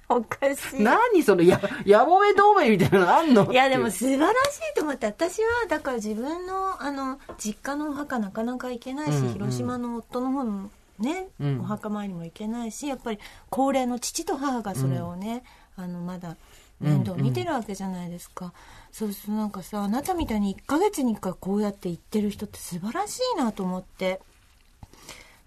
[0.09, 0.81] おかしい。
[0.81, 3.51] 何そのや、やぼめ同盟みたいなのあんの？
[3.51, 9.33] いやでも素晴らしいと思って私はだから自分のあの実家のお墓なかなか行けないし、うんうん。
[9.33, 11.59] 広島の夫の方のね、うん。
[11.59, 15.43] お墓参りも行けないしやっぱり高齢の父と母がそれをね、
[15.75, 16.37] あのまだ
[16.79, 18.53] 面倒見てるわけじゃないですか、
[18.91, 24.21] そうするとなんかさあなたみたいに1ヶ月に1回こうやって行ってる人って素晴らしいなと思って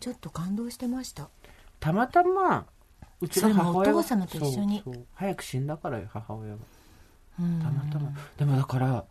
[0.01, 1.29] ちょっと感動してました
[1.79, 2.67] たまたま、
[3.21, 4.83] うちの母親お父様と一緒に
[5.15, 6.59] 早く死んだからよ、母親が。
[7.41, 8.13] うんたまたま。
[8.37, 9.05] でもだから、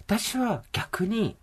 [0.00, 1.36] 私は逆に、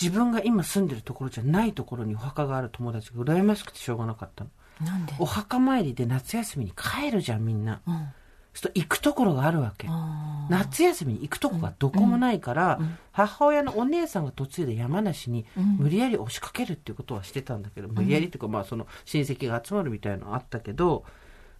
[0.00, 4.50] 自分が今住んでるところじゃないところにお墓がある友達が羨ましくてしょうがなかったの。
[4.84, 5.14] なんで？
[5.18, 7.80] お墓参りで夏休みに帰るじゃん、みんな。
[7.86, 8.08] うん
[8.56, 9.88] すると行くところがあるわけ。
[10.48, 12.80] 夏休みに行くとこがどこもないから、
[13.12, 15.44] 母親のお姉さんが嫁いで山梨に
[15.78, 21.04] 無理やり押しかけるっていうことはしてたんだけど、無理やりっていうかまあその親戚が集まるみたいなのあったけど、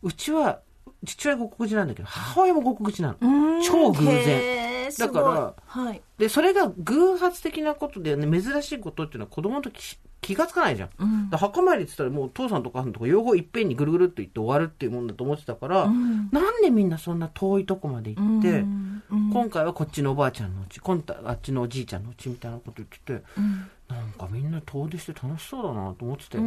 [0.02, 0.60] うちは、
[1.04, 3.16] 父親が国口なんだけど、母親も国口なの。
[3.20, 4.66] うん超偶然。
[4.98, 6.02] だからはい。
[6.18, 10.90] で、それが偶発的なことでね、珍しいことっていうのは子供の時し気がつかないじゃん。
[10.98, 11.30] うん。
[11.30, 16.28] 墓参りって言ったらもう父さんと母さんとか両方いっぺんにぐるぐるっと言って終わるっていうもんだと思ってたから、うん。
[16.32, 19.02] なんでみんなそんな遠いとこまで行って、うん。
[19.10, 19.30] うん。
[19.32, 23.70] 今回はこっちのおばあちゃんのうち、今度はあっちのおじいちゃんのうちみたいなこと言ってて、うん。
[23.88, 26.46] なんかみんな遠出して楽しそうだなと思ってたうよ。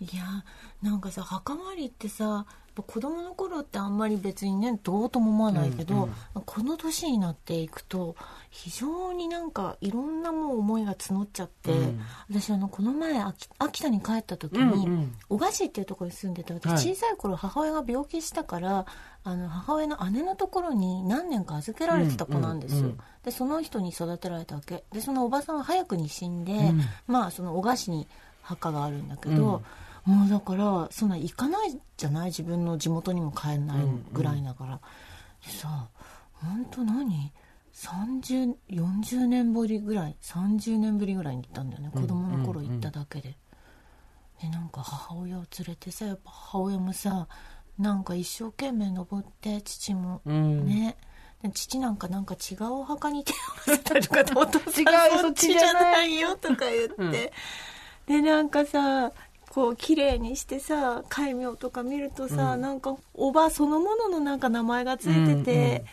[0.00, 0.44] んいや
[0.82, 2.46] なんかさ墓参りってさ
[2.82, 6.08] 子供の頃ってあんまり別にねどうとも思わないけど、
[6.44, 8.16] この年になっていくと
[8.50, 12.00] 非常になんかいろんなもう思いが募っちゃって、うん。
[12.28, 15.14] 私あのこの前秋秋田に帰った時に、うんうん。
[15.28, 16.62] 小菓子っていうところに住んでてはい。
[16.62, 18.84] 私小さい頃母親が病気したから、
[19.24, 24.84] あの母親の姉のところに何年か預けられてた子なんですよ、うんうんうんでその人に育てられたわけ。
[24.92, 26.80] でそのおばさんは早くに死んで、ん。
[27.08, 28.06] まあその小菓子に
[28.46, 29.62] 墓があるんだけど、
[30.04, 32.26] もうだからそんな行かないじゃない？
[32.26, 33.78] 自分の地元にも帰んない
[34.12, 34.80] ぐらいだから、
[35.44, 35.88] でさ
[36.34, 37.32] 本当何
[37.74, 41.90] ？3040年ぶりぐらい？30年ぶりぐらいに行ったんだよね。
[41.94, 43.36] 子供の頃行っただけで。
[44.40, 47.26] でなんか母親を連れてさやっぱ母親もさ
[47.78, 50.94] なんか一生懸命登って父もうん。
[51.52, 53.34] 父なんかなんか違うお墓に手を
[53.68, 57.32] 合わせたりとかで お父さん違うよそっちじゃないよとか言って、
[58.06, 59.12] でなんかさ
[59.50, 65.84] こう綺麗にしてさ戒名とか見るとさ、なんかおばそのもののなんか名前がついてて、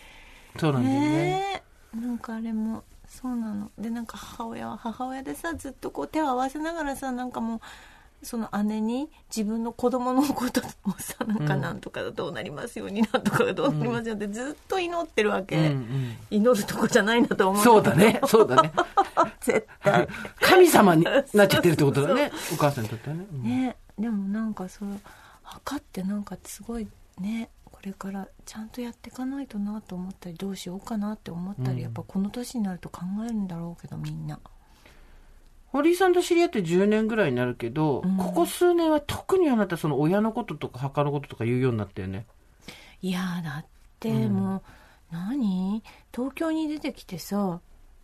[0.60, 1.10] そうなんだよね。
[1.10, 1.64] ね
[1.96, 1.98] え。
[1.98, 3.72] なんかあれもそうなの。
[3.78, 7.60] でなんか母親は母親でさずっとこう手を合わせながらさなんかもう
[8.24, 16.16] その姉に自分の子供のこともさなんかなんとかどうなりますように、なんとかがどうなりますようにってずっと祈ってるわけ、うんうん。
[16.30, 18.72] 祈るとこじゃないなと思うそうだね、そうだね。
[19.42, 20.08] 絶対。
[20.40, 22.32] 神様になっちゃってるってことだね。
[22.54, 23.26] お母さんにとってはね。
[23.32, 23.44] うん。
[23.44, 23.78] ね。
[24.00, 24.90] でもなんかそう
[25.44, 26.88] 墓ってなんかすごい
[27.20, 34.40] ねこれからちゃんとやっていかないとなと思ったりどうしようかなって思ったり、やっぱこの年になると考えるんだろうけどみんな
[35.74, 38.16] 堀井さんと知り合って10年ぐらいになるけど、うん。
[38.18, 42.28] ここ数年は特にあなたその親のこととか墓のこととか言うようになったよね。
[43.02, 43.66] いやだっ
[44.00, 44.62] てもう、
[45.12, 45.84] 何？
[46.14, 47.60] 東京に出てきてさ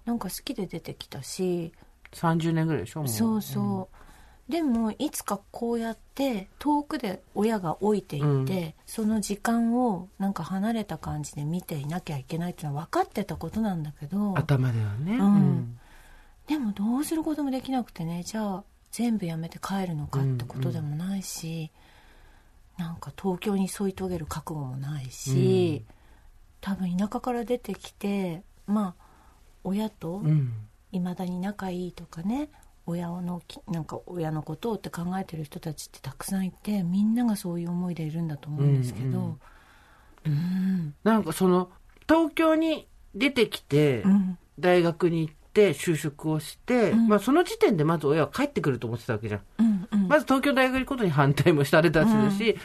[0.06, 1.72] なんか好きで出てきたし。
[2.12, 3.10] 30年ぐらいでしょもう。
[3.10, 3.88] そうそ
[4.50, 15.18] う、でもいつかこうやって遠くで親が置いていって、うんその時間をなんか離れた感じで見ていなきゃいけないっていうのは分かってたことなんだけど頭ではね。
[15.18, 15.79] うん
[16.50, 18.24] でもどうすることもできなくてね。
[18.24, 21.72] じゃあ全部やめて帰るのかってことでもないし、
[22.78, 25.86] なんか東京に添い遂げる覚悟もないし、
[26.60, 29.04] 多分田舎から出てきてまあ
[29.64, 30.54] 親とうん。
[30.92, 32.50] いまだに仲いいとかね
[32.88, 39.38] 親のきなんか親のことをって考えてる人たちってたくさんいてみんながそういう思いでいるんだと思うんですけど。
[40.26, 41.70] うんなんかその、
[42.08, 44.38] 東京に出てきて、うん。
[44.60, 49.42] 大学に行って、就職をして、うんまあその時点でまず親は帰ってくると思ってたわけじゃん。
[49.60, 52.58] うんうんまず東京大学に行くことに反対もされたしだし、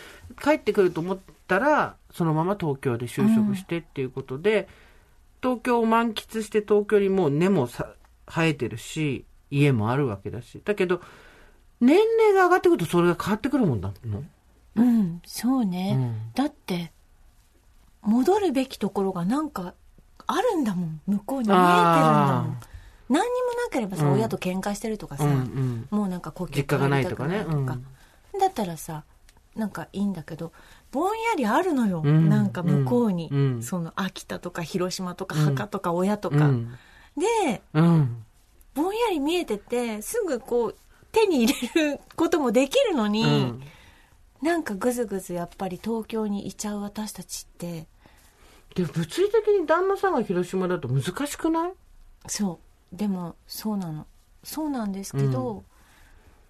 [0.43, 4.67] 帰ってくると思ったら、そのまま東京で就職してっていうことで、
[5.43, 7.89] 東京を満喫して東京にもう根もさ
[8.27, 10.63] 生えてるし、家もあるわけだし。
[10.65, 11.03] だけど、
[11.83, 14.25] 年齢が上がってくるとそれが変わってくるもんだの？
[14.77, 15.97] うん、そうね。
[15.99, 16.93] うんだって、
[18.01, 19.75] 戻るべきところがなんか
[20.27, 21.01] あるんだもん。
[21.07, 22.61] 向こうに見えてるんだもあん。
[23.09, 25.89] 何にもなければさ、うん親と喧嘩してるとかさ、うんうん。
[25.91, 27.79] もうなんか故郷実家がないとかね帰りたくないとか
[28.41, 29.05] だったらさ、
[29.55, 30.53] なんかいいんだけど、
[30.91, 32.03] ぼんやりあるのよ。
[32.05, 36.37] うんなんか向こうに、うんその秋田とか広島とかうん墓とか親とか。
[36.47, 36.73] うん。
[37.17, 38.25] で、うん。
[38.75, 40.77] ぼんやり見えてて、すぐこう、
[41.13, 43.63] 手に入れることもできるのに、うん
[44.43, 47.87] なんかぐずぐずやっぱり東京にいちゃう私たちって、
[48.75, 51.73] でも物理的に旦那さんが広島だと難しくない？
[52.27, 52.59] そう。
[52.95, 54.07] でも、そうなの。
[54.43, 55.65] そうなんですけど、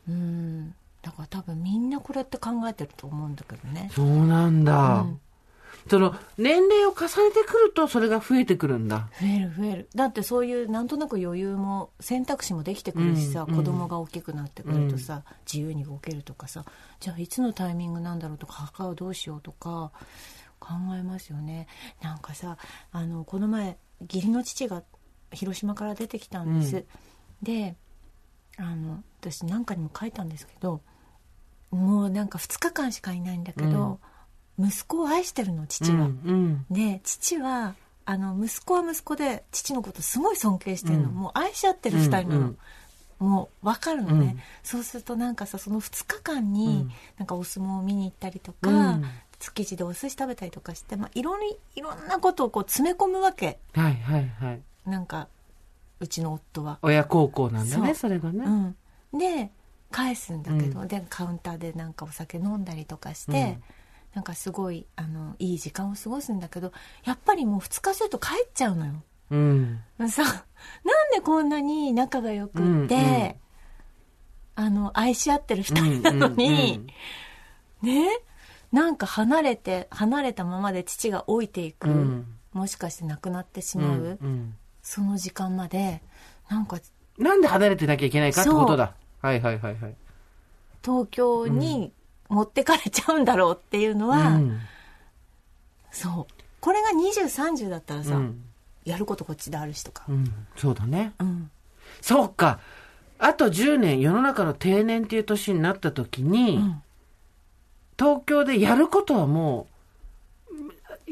[0.08, 3.90] うん、だから多分みんなこれって考えてると思うんだけどね。
[3.94, 5.00] そうなんだ。
[5.00, 5.20] うん
[5.88, 9.08] その、年齢を重ねてくるとそれが増えてくるんだ。
[9.20, 9.88] 増える増える。
[9.94, 16.64] だってそういうなんとなく余裕も選択肢もできてくるしさ、うん子供が大きくなってくるとさ、自由に動けるとかさ、
[17.00, 19.92] じゃあいつのタイミングなんだろうとか、墓をどうしようとか
[20.58, 21.66] 考えますよね。
[22.02, 22.56] なんかさ、
[22.92, 24.82] あの、この前、義理の父が
[25.34, 26.76] 広島から出てきたんです。
[26.76, 26.84] うん。
[27.42, 27.76] で、
[28.56, 30.80] あの、私なんかにも書いたんですけど、
[31.70, 33.98] もうなんか2日間しかいないんだけど、
[34.58, 36.06] 息子を愛してるの、父は。
[36.06, 36.66] うん。
[36.70, 37.74] で父は
[38.06, 41.14] あの息子は息子で父のことすごい尊敬してるの、うん。
[41.14, 42.58] もう愛し合ってる二人なの、うん
[43.20, 44.42] もう分かるのね、うん。
[44.64, 46.92] そうするとなんかさその2日間に、うん。
[47.16, 49.04] なんかお相撲を見に行ったりとか、うん。
[49.38, 53.58] 築地でお寿司食べたりとかして、まあ、いろんいろんなことをこう詰め込むわけ。
[53.72, 54.60] はいはいはい。
[54.86, 55.28] なんか
[56.00, 56.78] うちの夫は。
[56.82, 57.94] 親孝行なんだね、そう。
[57.94, 58.44] それがね。
[59.12, 59.50] うん、で
[59.90, 63.62] 返すんだけど、でカウンターでなんかお酒飲んだりとかして、うん。
[64.14, 66.72] なんかすごいあのいい時間を過ごすんだけど
[67.04, 68.92] やっぱりもう2日すると帰っちゃうのよ。
[69.30, 69.80] うん。
[70.08, 70.42] さなん
[71.12, 73.34] でこんなに仲が良くって、うんうん。
[74.56, 76.86] あの愛し合ってる二人なのに、
[77.82, 78.08] ね？
[78.70, 81.94] なんか離れて離れたままで父が老いていく、うん。
[81.94, 83.80] うんもしかして亡くなってしう。
[83.80, 86.00] んまう、うんその時間まで
[86.48, 86.78] なんか
[87.18, 88.94] なんで離れてなきゃいけないかってことだ。
[89.20, 89.94] はいはいはいはい。
[90.84, 91.92] 東京に
[92.28, 94.60] 持ってかれちゃうんだろうっていうのは、うん
[95.90, 98.42] そうこれが2030だったらさ、うん
[98.84, 100.30] やることこっちであるしとか、うん。
[100.56, 101.14] そうだね。
[101.18, 101.50] うん
[102.00, 102.60] そうか。
[103.18, 106.82] あと10年、世の中の定年っていう年になった時に、うん
[107.96, 109.73] 東京でやることはもう、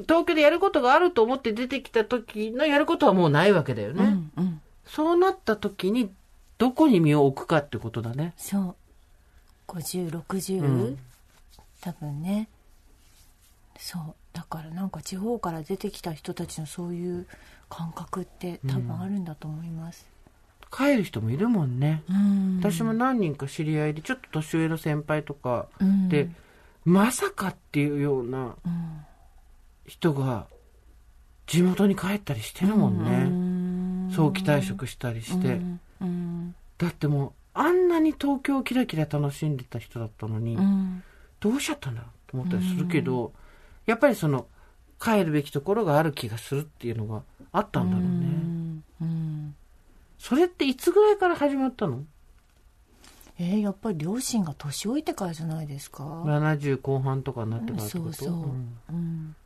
[0.02, 4.04] 東京でやることがあると思って出てきた時のやることはもうないわけだよね。
[4.04, 4.60] うんうん。
[4.86, 6.10] そうなった時に、
[6.58, 8.34] どこに身を置くかってことだね。
[8.36, 8.74] そう。
[9.68, 10.98] 5060、うん。
[11.80, 12.48] 多分ね。
[13.78, 14.14] そう。
[14.32, 17.26] だからなんか地方から出てきた人たちのそういう
[17.68, 20.06] 感覚って多分あるんだと思います、
[20.70, 22.02] 帰る人もいるもんね。
[22.08, 26.08] うん、私も何人か知り合いで、ちょっと年上の先輩とかうん。
[26.08, 26.30] で、
[26.84, 29.06] まさかっていうようなうん
[29.86, 30.46] 人が
[31.46, 33.10] 地元に帰ったりしてるもんね。
[33.10, 34.14] うん。
[34.14, 35.48] 早期退職したりして。
[35.48, 35.80] うん。
[36.00, 36.54] うん。
[36.78, 41.02] だってもう、あんなに東京をキラキラ楽しんでた人だったのに、うん。
[41.40, 43.32] どうしちゃったんだと思ったりするけど、
[43.86, 44.46] やっぱりその、
[45.00, 48.08] 帰るべきところがある気がするっていうのがあったんだろうね。
[48.08, 48.84] うん。
[49.00, 49.54] うん。
[50.18, 52.04] それっていつぐらいから始まったの？
[53.38, 58.12] えーやっぱり両親が年老いてからじゃないですか ?70 後半とかになってからってこと？
[58.12, 58.78] そうそう、ん。
[58.90, 59.36] うん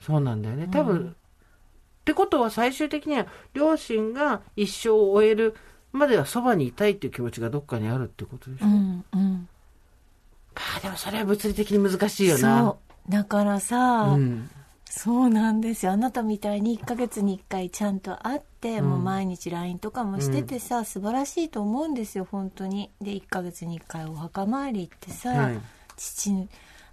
[0.00, 0.68] そうなんだよね。
[0.70, 5.54] 多分、ってことは最終的には両親が一生を終える
[5.92, 8.66] まではそばにいたいっていう気持ちがどっかにあるってことでしょ。
[8.66, 9.48] うまんうん
[10.54, 12.60] あでもそれは物理的に難しいよな。
[12.60, 14.50] そうだからさ、うん。
[14.90, 25.60] そうなんですよあなたみたいに1ヶ月に1回ちゃんと会って、もう毎日 LINE とかもしててさ、素晴らしいと思うんですよ本当にで1ヶ月に1回お墓参り行ってさ、はい
[25.98, 26.48] 父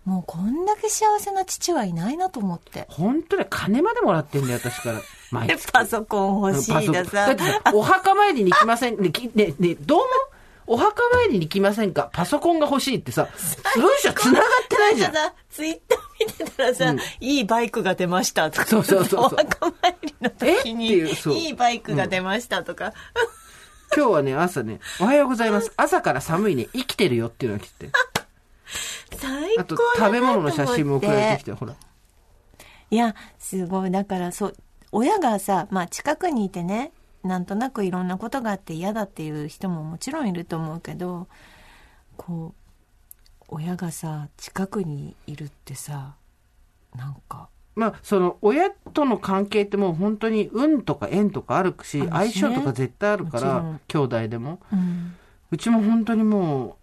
[0.06, 2.86] もうこんだけ幸せな父はいないなと思って。
[2.90, 5.02] 本当に金までもらってんだよ、私から。
[5.32, 5.72] 毎で月。
[5.74, 6.94] パソコン欲しいだパソコン。
[6.94, 9.02] ださってさ、お墓参りに行きません。
[9.02, 10.06] ね、きね、ね、どうも
[10.68, 12.10] お墓参りに行きませんか？
[12.14, 13.28] パソコンが欲しいってさ、
[13.76, 15.14] 文章繋がってないじゃん。
[15.14, 17.00] さツイッター見てたらさ、うん。
[17.20, 18.68] いいバイクが出ましたとか。
[18.68, 19.24] そうそうそうそう。
[19.26, 21.34] お墓参りの時にいうそう。
[21.34, 22.94] いいバイクが出ましたとか、
[23.96, 25.72] 今日はね、朝ね、おはようございます。
[25.78, 27.90] 朝から寒いね、生きてるよっていうのが来て。
[29.12, 31.76] 最高あと、食べ物の写真も送られてきてて、ほら。
[32.92, 33.92] いやすごい。
[33.92, 34.56] だからそう
[34.92, 36.92] 親がさまあ近くにいてね
[37.24, 41.28] なんとなくいろんなことがあって嫌だっていう人ももちろんいると思うけど
[42.18, 42.54] こ
[43.48, 46.16] 親がさ近くにいるってさ
[46.96, 47.50] なんか。
[47.76, 54.60] まあ、その親との関係ってもう本当に運とか縁とかあるし、相性とか絶対あるから兄弟でも。
[54.72, 55.16] うん
[55.52, 56.76] うちも本当にもう、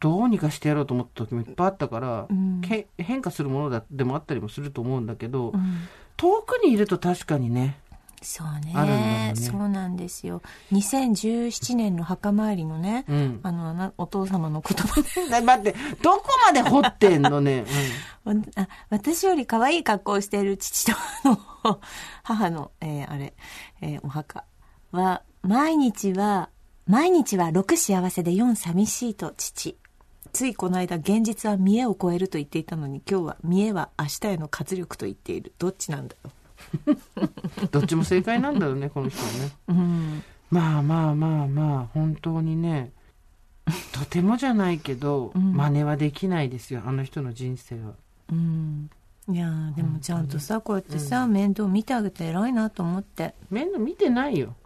[0.00, 2.60] どうにかしてやろうと思った時もいっぱいあったから、うん。
[2.62, 5.88] け変化するものだでもあったりもすると思うんだけど、うん。
[6.16, 7.78] 遠くにいると確かにね、
[8.22, 8.72] そうね。
[8.72, 9.32] ね。
[9.34, 10.42] そうなんですよ。
[10.72, 13.40] 2017年の墓参りのね、うん。
[13.42, 15.28] あのなお父様の言葉で。
[15.28, 17.64] な 待って、どこまで掘ってんのね？
[18.24, 20.92] わあ私より可愛い格好をしている父と
[22.22, 23.34] 母の、 えーあれ、
[23.80, 24.44] えーお墓
[24.92, 26.50] は毎日は
[26.86, 29.76] 毎日は6幸せで4寂しいと父
[30.32, 35.52] ついこの間現実は見栄を超えると言っていたのに今日は見栄は明日への活力と言っている。
[35.58, 36.30] どっちなんだろ
[36.86, 36.92] う？
[36.92, 37.68] ん。
[37.70, 39.52] どっちも正解なんだろうね、この人はね。
[39.68, 40.22] ううん。
[40.50, 42.92] まあまあまあまあ、本当にね、
[43.92, 45.52] とてもじゃないけど、うん。
[45.52, 47.92] 真似はできないですよ、あの人の人生は。
[48.30, 48.90] うん。
[49.28, 53.34] いやーでもちゃんとさこうやってさ、面倒見てあげて偉いなと思って。
[53.50, 54.56] 面倒見てないよ。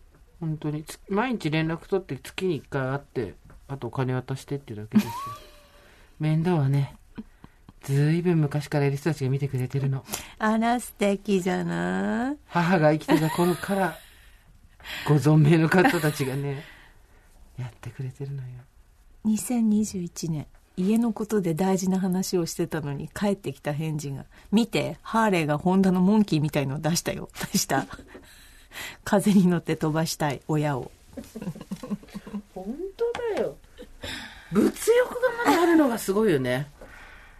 [0.40, 0.84] 本当に。
[0.84, 3.34] つ毎日連絡取って月に1回会って
[3.68, 5.12] あとお金渡してっていうだけですよ
[6.18, 6.96] 面倒はね
[7.82, 10.04] ずいぶん昔からいる人たちが見てくれてるの。
[10.40, 12.36] あら素敵じゃない。
[12.48, 13.96] 母が生きてた頃から
[15.06, 16.64] ご存命の方たちがね
[17.56, 18.48] やってくれてるのよ。
[19.24, 20.46] 2021年
[20.76, 27.86] 家のことで大事な話をしてたのに帰ってきた返事が「見てハーレーがホンダのモンキーみたいの出したよ」出した。
[29.04, 30.90] 風に乗って飛ばしたい親を
[34.52, 36.70] 物欲がまだあるのがすごいよね。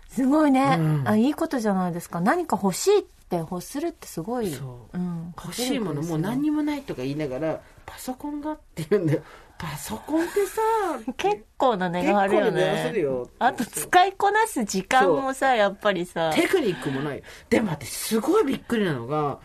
[0.09, 1.09] すごいね、うん。
[1.09, 2.21] あいいことじゃないですか。
[2.21, 4.99] 何か欲しいって欲するってすごい、そう。
[4.99, 9.23] ん、欲しいものもう何にもないとか言いながらパソコンがって言うんだよ。
[9.59, 10.61] パソコンってさ
[11.17, 12.99] 結構な値結があるよね。
[12.99, 13.29] よ。
[13.39, 16.31] あと使いこなす時間もさやっぱりさ。
[16.35, 17.23] テクニックもない。
[17.49, 19.39] でも私すごいびっくりなのが、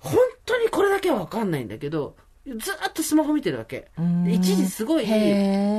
[0.00, 2.16] 本当にこれだけはわかんないんだけど、
[2.46, 3.88] ずーっとスマホ見てるわけ。
[4.28, 5.06] 一時すごい、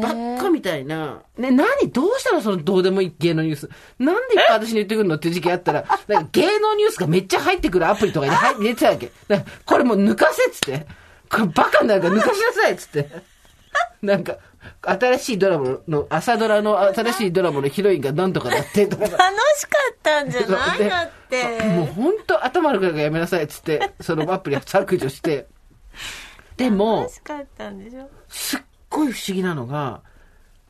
[0.02, 3.70] ばっかみたいな、ね、何どうしたのそのどうでもいい芸能ニュース。
[4.00, 9.12] なんで私に言ってくるのっていう時期あったら、 なんか芸能ニュースがめっちゃ入ってくるアプリとかに入 入れてたわけ。
[9.66, 10.88] これもう抜かせっつって。
[11.30, 13.10] これバカになるから抜かしなさいっつって。
[14.02, 14.38] なんか、
[14.82, 20.78] 新しいドラマの、朝ドラの新しいドラマのヒロインがなんとかなってとかさ楽しかったんじゃない？
[20.80, 25.46] でだってもう本当頭悪くからやめなさいっつって、そのアプリ削除して。
[26.58, 27.08] でも
[28.30, 30.02] すっごい不思議なのが、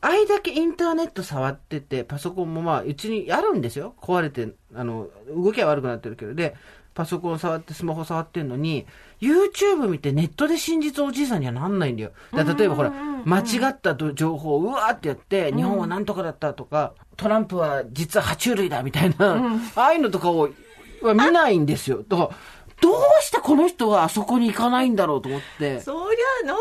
[0.01, 3.95] あれだけインターネット触ってて、パソコンもまあ、うちにあるんですよ。
[3.99, 6.55] 壊れて、あの、動きは悪くなってるけど、で、
[6.93, 8.85] パソコン触って、スマホ触ってんのに、
[9.19, 12.11] YouTube 見てネットで真実おじいさんにはなんないんだよ。
[12.33, 12.91] だ例えばほら、
[13.25, 20.49] 間違ったと情報をうわーってやって、日本はなんとかだったとか、トランプは実は爬虫類だみたいな、ああいうのとかを、
[21.01, 22.03] は見ないんですよ。
[22.07, 22.29] だから、
[22.81, 25.79] どうしてこの人はあそこに行かないんだろうと思って。
[25.79, 26.57] そりゃなん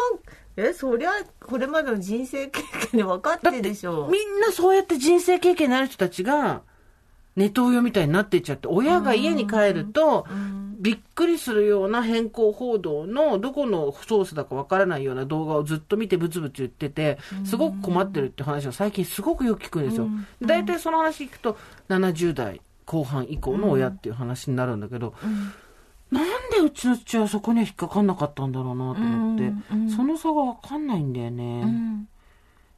[0.56, 1.10] えそりゃ
[1.40, 6.62] これまでの人生経験で分かってるでしょみんなそうやって人生経験のある人たちが、
[7.36, 10.26] ネトウヨみたいになっていっちゃって、親が家に帰ると、
[10.78, 20.08] びっくりするような変更報道のどこのソースだかわからないような動画をずっと見てブツブツ言ってて、すごく困ってるって話を最近すごくよく聞くんですよ。
[20.40, 21.56] 大体その話聞くと、
[21.88, 25.14] 70代後半以降の親っていう話になるんだけど、
[26.14, 31.62] なんでうちの父はそこには引っかかんなかったんだろうなと思って、うんうんその差がわかんないんだよね。
[31.64, 32.08] うん。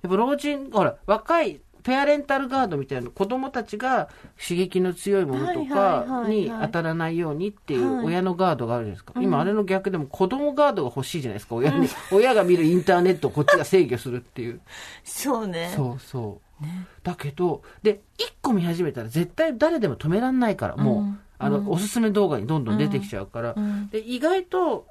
[0.03, 7.87] やっぱ老人、ほら、若い、ペアレンタルガードみたいな子供たちが刺激の強いものとかに当たらないようにっていはい。
[7.87, 9.21] う親のガードがあるじゃないですか。
[9.21, 11.55] 今あれの逆でも子供ガードが欲しいじゃないですか。
[11.55, 14.61] 親に、親が見るインターネットをこっちが制御するっていう。
[15.05, 15.73] そうね。
[15.77, 16.65] そうそう。
[17.05, 21.47] だけど、で、一個見始めたら絶対誰でも止めらんないから、もう、うん。
[21.47, 23.89] あの、おすすめ動画にどんどん出てきちゃうから、うん。
[23.91, 24.87] で、意外と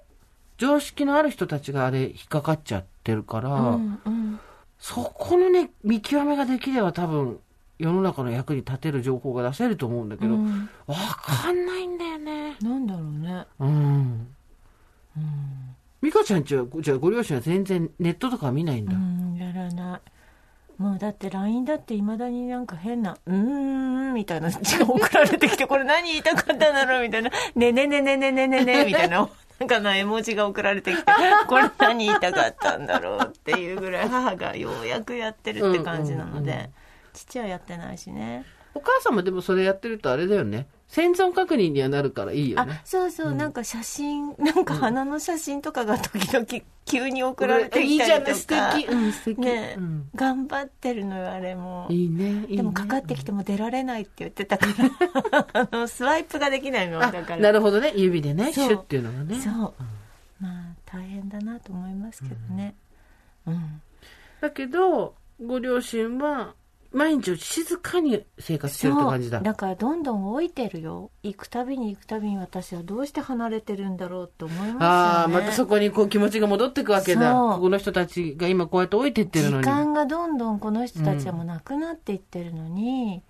[0.58, 4.40] 常識のある人たちがあれ引っかかっちゃってるから、うんうん。
[4.80, 7.40] そこのね、見極めができれば多分、
[7.78, 10.70] 世の中の役に立てる情報が出せると思うんだけど、わ、うん。
[10.88, 12.56] かんないんだよね。
[12.62, 13.46] なんだろうね。
[13.60, 14.28] うん。
[16.02, 18.94] 美香ちゃんちは、じゃあご両親は全然ネットとかは見ないんだ。
[18.94, 20.02] うんやらない
[20.78, 29.30] もうだって LINE だっていまだになんか変な「うーん」みたいな字が送られてきてこれ何言いたかったんだろうみたいな「ねねねねねねねね」みたいな。
[29.58, 31.04] なんかの絵文字が送られてきて
[31.48, 36.70] これ何言いたかったんだろうっていうぐらい母がようやくやってるって感じなので、
[37.14, 38.44] 父はやってないしね。
[38.74, 40.68] お母さんもでもそれやってるとあれだよね。
[40.88, 42.82] 生存確認にはなるからいいよあね。
[42.86, 46.46] そうそう、なんか写真なんか花の写真とかが時々
[46.86, 48.38] 急に送られていいきたりとか。
[48.48, 48.94] じゃない、素敵。
[48.94, 49.42] うん、素敵。
[49.42, 50.10] ね、うん。
[50.16, 51.88] 頑張ってるのよあれも。
[51.90, 52.58] いいね、いいね。
[52.58, 54.68] でもかかってきても出られないって言ってたか
[55.32, 55.48] ら。
[55.54, 57.38] あのスワイプができないのだあから。
[57.38, 57.94] なるほどね。
[57.96, 59.40] 指でね、シュッっていうのがね。
[59.40, 59.54] そう、
[60.40, 62.76] まあ大変だなと思いますけどね。
[63.48, 63.82] うん、
[64.42, 66.54] だけど、ご両親は、
[66.96, 69.42] 毎日静かに生活してるって感じだ。
[69.42, 77.34] だからどんどん老いてるよ行くたびに行くたびに私はどうして離れてるんだろうって思いますよねああ、またそこにこう気持ちが戻ってくわけだ。
[77.34, 79.64] ここの人たちが今こうやって置いてってるのに。
[79.64, 83.22] 時間がどんどんこの人たちはもうなくなっていってるのに、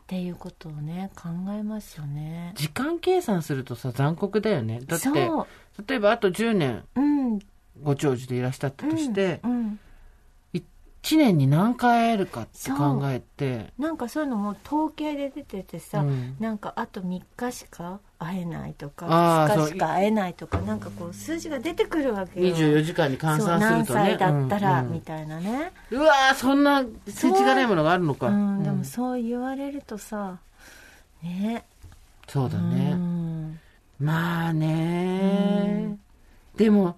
[0.00, 4.80] っていうことをね考えますよね時間計算するとさ、残酷だよね。
[4.84, 5.08] だって、
[5.86, 7.38] 例えばあと10年うん
[7.82, 9.78] ご長寿でいらっしゃったとして、うん、
[11.08, 16.36] 1年に何回会えるかって考えて、なんかそういうのも統計で出ててさ、うん。
[16.38, 22.54] なんかあと3日しか会えないとかあー2日しか会えないとかなんかこう数字が出てくるわけよ。
[22.54, 24.00] 24時間に換算するとね。
[24.00, 24.92] 何歳だったらうんうん。
[24.92, 28.28] みたいなね、うわーそんな世知がないものがあるのか。
[28.28, 28.32] う。
[28.32, 28.78] ん、でうん。
[28.78, 30.38] もそう言われるとさ
[31.22, 31.64] ね。
[32.26, 32.92] そうだうね。
[32.92, 33.58] ん。
[33.98, 35.96] まあね、
[36.56, 36.96] でも、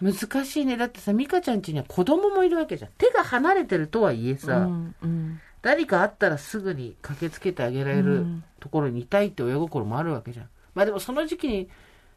[0.00, 0.76] 難しいね。
[0.76, 2.90] だってさ、美香ちゃん家には子供もいるわけじゃん。
[2.98, 10.48] 手が離れてるとはいえさ、うんうん誰かあったらすぐに駆けつけてあげられうるんところにいたいって親心もあるわけじゃん。
[10.74, 11.70] まあでもその時期に、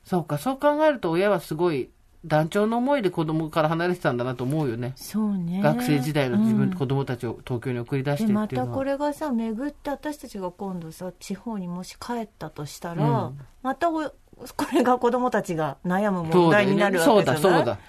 [0.04, 1.90] そうか、そう考えると親はすごい
[2.26, 4.92] 団長の思いで子供から離れてたんだなと思うよね。
[4.98, 8.48] そうね学生時代の自分、うん子供たちを東京に送り出してっていうのは。
[8.50, 14.12] たこれがさ巡って私たちが今度さ地方にもし帰ったとしたら、うんまたお
[14.56, 17.42] これが子供たちが悩む問題になるわけじゃない？
[17.42, 17.80] そうだ。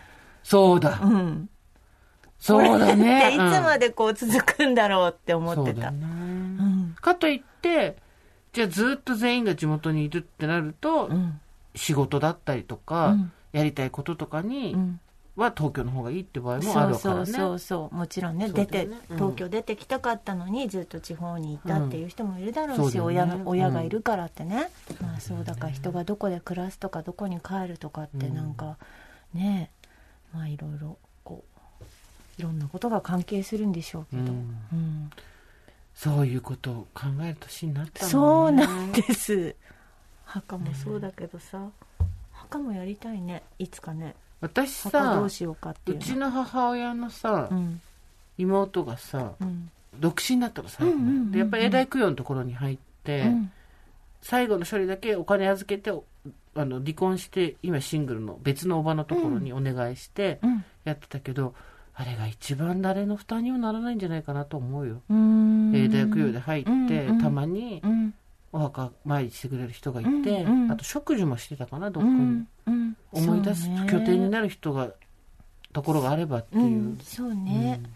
[0.43, 1.01] そうだ。
[1.03, 1.49] うん。
[2.39, 3.19] そうだね。
[3.19, 6.97] っていつまででこう続くんだろうって思ってた、うん。
[7.01, 7.97] かといって、
[8.53, 11.41] じゃあずっと全員が地元にいるってなると、うん。
[11.75, 13.33] 仕事だったりとか、うん。
[13.53, 15.01] やりたいこととかに、うん
[15.39, 17.27] は東京の方がいいって場合もあるからね。
[17.27, 22.91] そうそうそうもちろんねそう出て東京出てきたかったのにずっと地方にいたっていう人もいるだろうし、うん。
[22.91, 23.33] そうだよね。
[23.33, 24.69] 親が親がいるからってね、
[25.01, 28.77] まあそうだから人がどこで暮らすとかどこに帰るとかってなんか
[29.33, 29.71] ね
[30.35, 31.45] まあいろいろこ
[31.81, 31.85] う
[32.41, 34.29] いろんなことが関係するんでしょうけど、うん。
[34.73, 35.11] うん。
[35.95, 38.13] そういうことを考える年になったのね。
[38.13, 39.57] そうなんです。
[40.25, 41.69] 墓もそうだけどさ
[42.33, 43.43] 墓もやりたいね。
[43.59, 47.81] いつかね私さうしようかっていううのちの母親のさ、うん。
[48.37, 49.71] 妹がさうん。
[49.99, 51.33] 独身だったの最後うんうんうんうん。
[51.33, 53.53] でやっぱり永代供養のところに入って、うん
[54.21, 60.65] 最後の処理だけお金預けてあの離婚して今シングルの別のおばのところにお願いしてうん。
[60.85, 61.55] やってたけど、
[61.95, 65.03] あれが一番誰の負担にもならないんじゃないかなと思うよ。
[65.09, 68.15] 永代供養で入って、たまにうん
[68.53, 72.97] お墓参りしてくれる人がいて、うんうんあと食事もしてたかなどっうかに、んうん。
[73.13, 74.91] 思い出す拠点になるる人が
[75.73, 77.91] ところがあればっていう、うん、そうね、うん。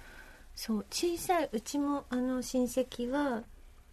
[0.54, 3.42] そう小さいうちもあの親戚は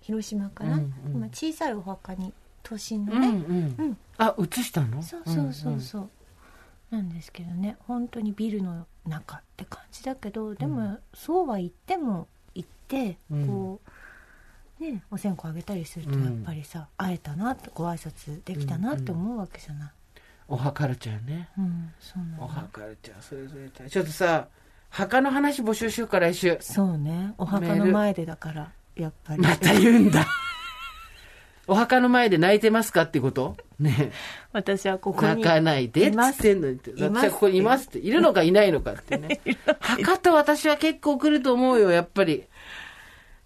[0.01, 1.16] 広島かな、うんうん。
[1.16, 2.34] 今小さいお墓に
[2.64, 3.68] 都心のうんうん。
[3.70, 3.97] ね、うん。
[4.18, 5.01] あ移したの？
[5.01, 6.10] そうそうそうそう、
[6.91, 7.78] なんですけどね。
[7.88, 13.47] 本当にビルの中って感じだけどでも、そうは言っても行ってうん。
[13.47, 13.89] こう、
[14.80, 16.26] ねお線香あげたりするとうん。
[16.26, 19.92] やっぱりさ、会えたなってご挨拶できたなって思うわけじゃない、
[20.48, 21.50] お墓ルチャーね。
[21.58, 24.48] うんそうなおの墓ルチャーそれぞれちょっとさ
[24.90, 26.58] 墓の話募集しようか来週。
[26.62, 27.34] そうね。
[27.38, 29.42] お墓の前でだからやっぱり。
[29.42, 30.26] また言うんだ。
[31.68, 33.56] お墓の前で泣いてますかってこと？
[33.80, 34.12] ね。
[34.52, 36.74] 私はここに泣かないでっつってんのに。
[36.74, 37.26] っています。
[37.26, 38.00] 私はここにいますって。
[38.00, 39.40] いるのかいないのかってね。
[39.80, 42.46] 墓と私は結構来ると思うよやっぱり。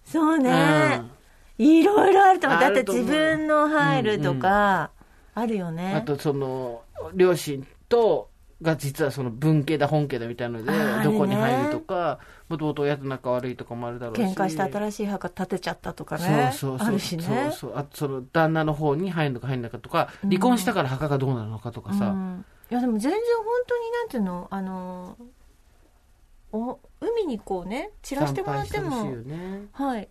[0.06, 1.02] そうね、
[1.58, 2.60] いろいろあると思う。
[2.60, 4.90] だって自分の入るとか、
[5.34, 5.94] あるよね。
[5.94, 6.82] あとその
[7.14, 8.30] 両親と
[8.62, 14.22] が実はその分家だ本家だみたいなのでどこに入るとかもともと親と仲悪いとかもあるだろうし。
[14.22, 16.50] 喧嘩して新しい墓建てちゃったとかね。
[16.54, 16.88] そうそうそう。
[16.88, 17.22] あるしね。
[17.24, 17.78] そうそう。
[17.78, 22.44] あとその旦那の方に入るのか入んないかとか離婚したから墓がどうなるのかとかさ、うん。
[22.70, 25.16] いやでも全然本当になんていうのあの
[26.52, 29.66] お海にこうね散らしてもらってもね。
[29.72, 30.08] はい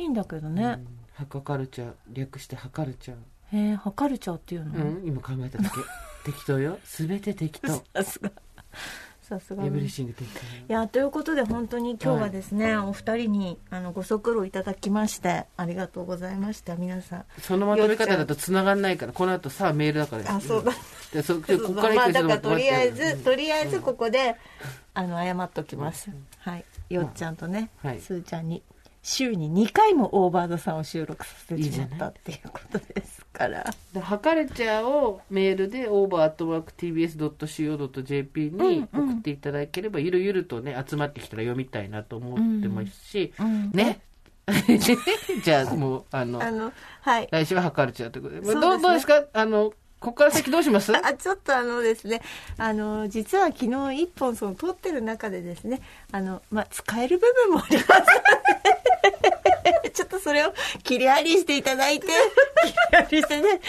[0.00, 0.86] いいんだけどね、うん。
[1.14, 3.16] 墓カルチャー略して墓ルチャー
[3.52, 5.76] へえ測るちゃうっていうの、うん、今考えただけ。
[6.30, 6.78] 適当よ。
[6.84, 7.68] 全て適当。
[7.94, 8.30] さすが。
[9.22, 9.64] さすが。
[9.64, 16.76] エブリシング適当いやということで本当に今日はですね、お二人にあのご足労いただきましてありがとうございました。
[16.76, 17.24] 皆さん。
[17.38, 20.72] そのまとめ方だと繋がんないからこの後さあメールだからあそうだ。
[21.12, 24.36] でそここからまあだからとりあえずとりあえずうんここで、
[24.94, 26.64] あの謝っときます、はい。
[26.90, 28.00] よっちゃんとね、はい。
[28.00, 28.62] すーちゃんに
[29.02, 33.64] 週に2回もオーバードさんを収録させてしまったっていうことですから。
[33.94, 44.00] でハカレチャーをメールで over.tbs.co.jp に送っていただければ、ゆるゆるとね、集まってきたら読みたいなと思ってますし、うんね。
[45.44, 46.72] じゃあもう、あの、あの、
[47.02, 47.28] はい。
[47.30, 48.40] 来週はハカレチャーということで。
[48.44, 49.24] そうですねどうどうですか？
[49.32, 50.92] あの、ここから先どうします？
[50.96, 52.22] あちょっとあのですね、
[52.56, 55.80] あの、実は昨日一本その撮ってる中でですね、
[56.10, 57.90] あの、まあ、使える部分もあります
[59.92, 63.60] ちょっとそれを切り張りしていただいて、切り張りしてね、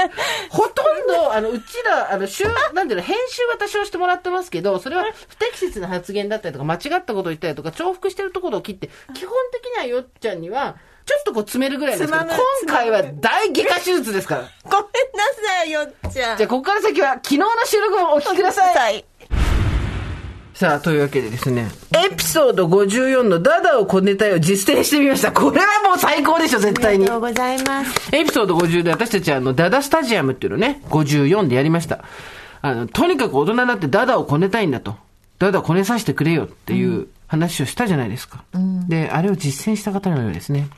[0.50, 10.76] ほとんど、あの、うちら、あの、週、なんていうの、編集は多少してもらってますけど、それは不適切な発言だったりとか、間違ったことを言ったりとか、重複してるところを切って、基本的にはよっちゃんには、
[11.10, 12.36] ちょっとこう詰めるぐらいですけど、今
[12.68, 14.42] 回は大外科手術ですから。
[14.62, 15.24] ごめんな
[15.58, 16.36] さいよっちゃん。
[16.36, 18.76] じゃあ、ここから先は、昨日の収録をお聞きください。
[18.76, 19.04] はい。
[20.54, 25.32] さあ、というわけでですね、エピソード54のダダを小ネタを実践してみました。
[25.32, 27.18] これはもう最高でしょ、絶対にありがと。
[27.18, 28.14] うございます。
[28.14, 32.04] エピソード50で私たちはあの、ダダスタジアムっていうのをね、54でやりました。
[32.62, 34.94] あの、とにかく大人になってダダをこねたいんだと。
[35.40, 38.44] ダダをこねさせてくれよっていう話をしたじゃないですか。
[38.88, 40.68] で、あれを実践した方のようですね。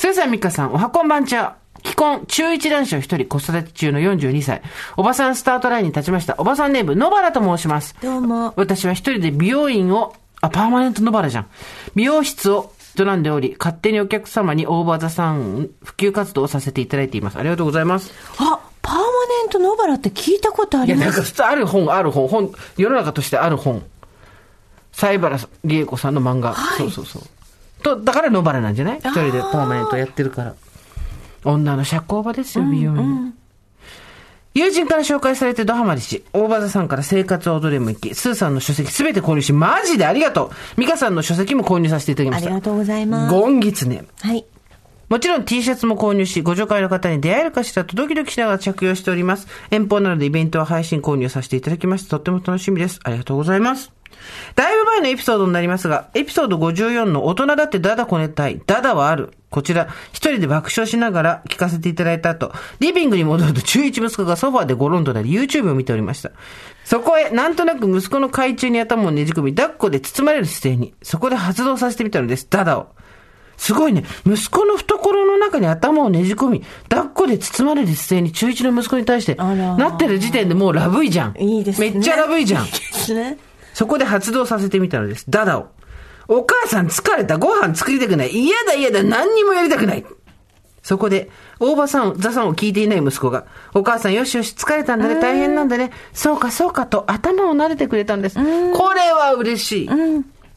[0.00, 1.58] スーさん、ミカさん、おはこんばんちゃ。
[1.84, 4.62] 既婚、中一男子を一人、子育て中の42歳。
[4.96, 6.36] おばさんスタートラインに立ちました。
[6.38, 7.94] おばさんネーム、野原と申します。
[8.00, 8.54] どうも。
[8.56, 11.50] 私は一人で美容院を、あ、パーマネント野原じゃん。
[11.94, 17.36] 美容室を営んでおり、勝手にお客様にオーバーザさん普及活動をさせていただいています。
[17.36, 18.10] ありがとうございます。
[18.38, 19.04] あ、パーマネ
[19.48, 21.08] ント野原って聞いたことあいや、ります。
[21.08, 23.84] なんか普通ある本、ある本、本、世の中としてある本。
[24.92, 26.56] 西原理恵子さんの漫画。
[26.78, 27.22] そうそうそう。
[27.80, 28.98] と、だから野原なんじゃない？
[28.98, 30.54] 一人でパーマネントやってるから。
[31.44, 33.34] 女の社交場ですよ、美容院。
[34.52, 42.46] 友人から紹介されてドハマりし、大場座さんから生活を踊れも行き、スーさんの書籍すべて購入し、マジでありがとうミカさんの書籍も購入させていただきました。
[42.48, 43.34] ありがとうございます。
[43.34, 44.04] ゴンギツネ。
[44.20, 44.44] はい。
[45.08, 49.46] もちろん T シャツも購入し、ご助会の方に出会えるかしらとドキドキしながら着用しております。
[49.70, 52.10] 遠方なのでイベントは配信購入させていただきました。
[52.10, 53.00] とっても楽しみです。
[53.04, 53.99] ありがとうございます。
[54.54, 59.32] だいぶ前のエピソードになりますが、エピソード54の大人だってダダこねたい、ダダはある。
[59.50, 66.30] こちら、一人で爆笑しながら聞かせていただいた後、リビングに戻ると中一息子がソファーでゴロンとなり YouTube を見ておりました。
[66.84, 72.88] そこへ、なんとなく息子の懐中に頭をねじ込み、抱っこで包まれる姿勢に、そこで発動させてみたのです、ダダを。
[73.56, 74.04] すごいね。
[74.24, 81.36] 息子の懐の中に頭をねじ込み、抱っこで包まれる姿勢に中一の息子に対して、なってる時点でもうラブいじゃん。
[81.38, 81.90] いいですね。
[81.90, 82.72] めっちゃラブいじゃんいい。
[82.72, 83.36] ですね。
[83.80, 85.24] そこで発動させてみたのです。
[85.30, 85.68] ダダを。
[86.28, 87.38] お母さん疲れた。
[87.38, 88.30] ご飯作りたくない。
[88.30, 89.02] 嫌だ嫌だ。
[89.02, 90.04] 何にもやりたくない。
[90.82, 98.34] そこで、大場さん、ザさんを聞いていない息子が、お母さんよしよし疲れたんだね、大変なんだね、そうかそうかと頭を撫でてくれたんです。
[98.36, 98.42] こ
[98.92, 99.90] れは嬉しい。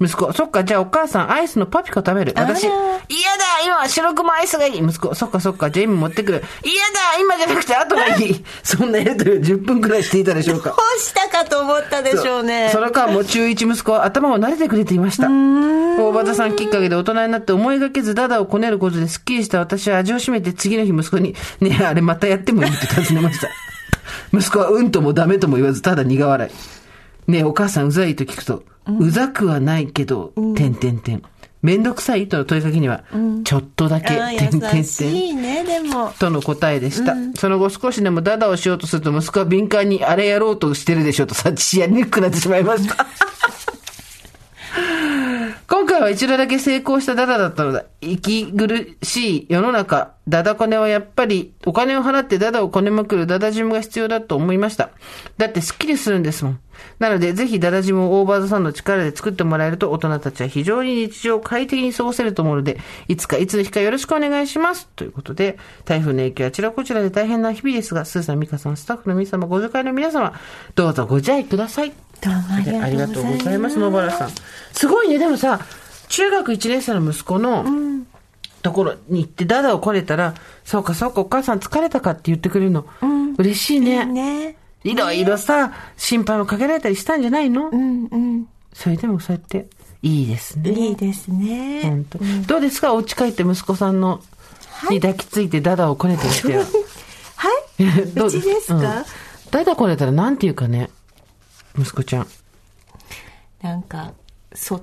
[0.04, 2.34] 息子、そっか、じゃあお母さんアイスのパピコ食べる？
[2.36, 2.74] 私、嫌だ
[3.66, 6.44] 今は白熊アイスがいい息子、そっかそっか、じゃあ今持ってくる。
[6.64, 8.44] 嫌だ今じゃなくて後がいい。
[8.64, 10.76] そんなやりとりを10分くらいしていたでしょうかど。
[10.76, 12.70] うしたかと思ったでしょうね。
[12.72, 15.28] その間も中一息子は頭を撫でてくれていました。
[15.30, 23.50] 大場田さんきっかけで大人になって思いがけずダダをこねることですっきりした私は味を占めて次の日息子に、ねえ、あれまたやってもいいって尋ねました。
[24.34, 26.50] 息子はうんともダメとも言わずただ苦笑
[27.28, 27.32] い。
[27.32, 31.24] ねえ、お母さんうざいと聞くと、うざくはないけど、てんてんてん。
[31.62, 33.06] めんどくさいとの問いかけには、
[33.46, 34.78] ちょっとだけ、あてんてんてん。
[34.78, 36.12] 優しいね、でも。
[36.20, 37.16] との答えでした。
[37.36, 43.08] その後少しでもダダをしようとすると息子は敏感にあれやろうとしてるでしょうと察知しやりにくくなってしまいました。
[45.68, 47.86] 今回は一度だけ成功したダダだったのだ。
[48.02, 54.90] 息苦しい世の中、ダダコネはやっぱりお金を払ってダダをこねまくるダダジムが必要だと思いました。
[55.38, 56.60] だってスッキリするんですもん。
[57.00, 64.88] なのでぜひダダジムをオーバーザさんの力で作ってもらえると大人たちは非常に日常を快適に過ごせると思うので、いつかいつの日かよろしくお願いします。
[64.96, 70.34] ということで、台風の影響はあちらこちらで大変な日々ですが、スーさん、ミカさん、スタッフの皆様、ご助会の皆様、
[70.76, 71.94] どうぞご自愛ください。
[72.24, 73.70] どうもありがとうごございま。
[73.70, 73.80] すす。
[73.80, 74.32] 野原さん。
[74.72, 75.60] すごいね、でもさ、
[76.10, 77.66] 中学1年生の息子の
[78.62, 82.86] ところに行ってダダをこれたら、そうかそうかお母さん疲れたかって言ってくれるの。
[83.38, 84.06] 嬉しいね。
[84.06, 84.56] ね。
[84.84, 88.48] いろいろさ、心配もかけられたりしたんじゃないの、うんうん。
[88.74, 89.68] それでもそうやって、
[90.02, 90.72] いいですね。
[90.72, 91.82] いいですね。
[91.84, 92.94] 本当どうですか？
[92.94, 94.22] お家帰って息子さんの、
[94.90, 96.64] に抱きついてダダをこねてみては。
[97.36, 97.50] は
[97.80, 98.06] い。
[98.14, 99.06] どうちですか、うん
[99.52, 100.90] ダダこねたらなんて言うかね
[101.78, 102.28] 息子ちゃん。
[103.62, 104.12] なんか、
[104.54, 104.82] そっ、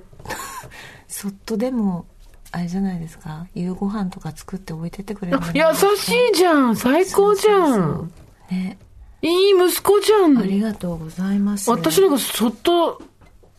[1.07, 2.05] そっとでも、
[2.51, 3.47] あれじゃないですか？
[3.55, 5.63] 夕ご飯とか作って置いてってくれる優
[5.97, 6.75] しいじゃん。
[6.75, 8.11] 最高じゃん。
[8.49, 8.77] ね。
[9.21, 10.37] いい息子じゃん。
[10.37, 11.69] ありがとうございます。
[11.69, 13.01] 私なんかそっと、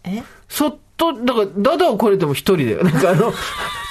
[0.05, 0.23] え？
[0.49, 2.85] そっと、だから、ダダをこれても一人だよ。
[2.85, 3.33] なんかあの、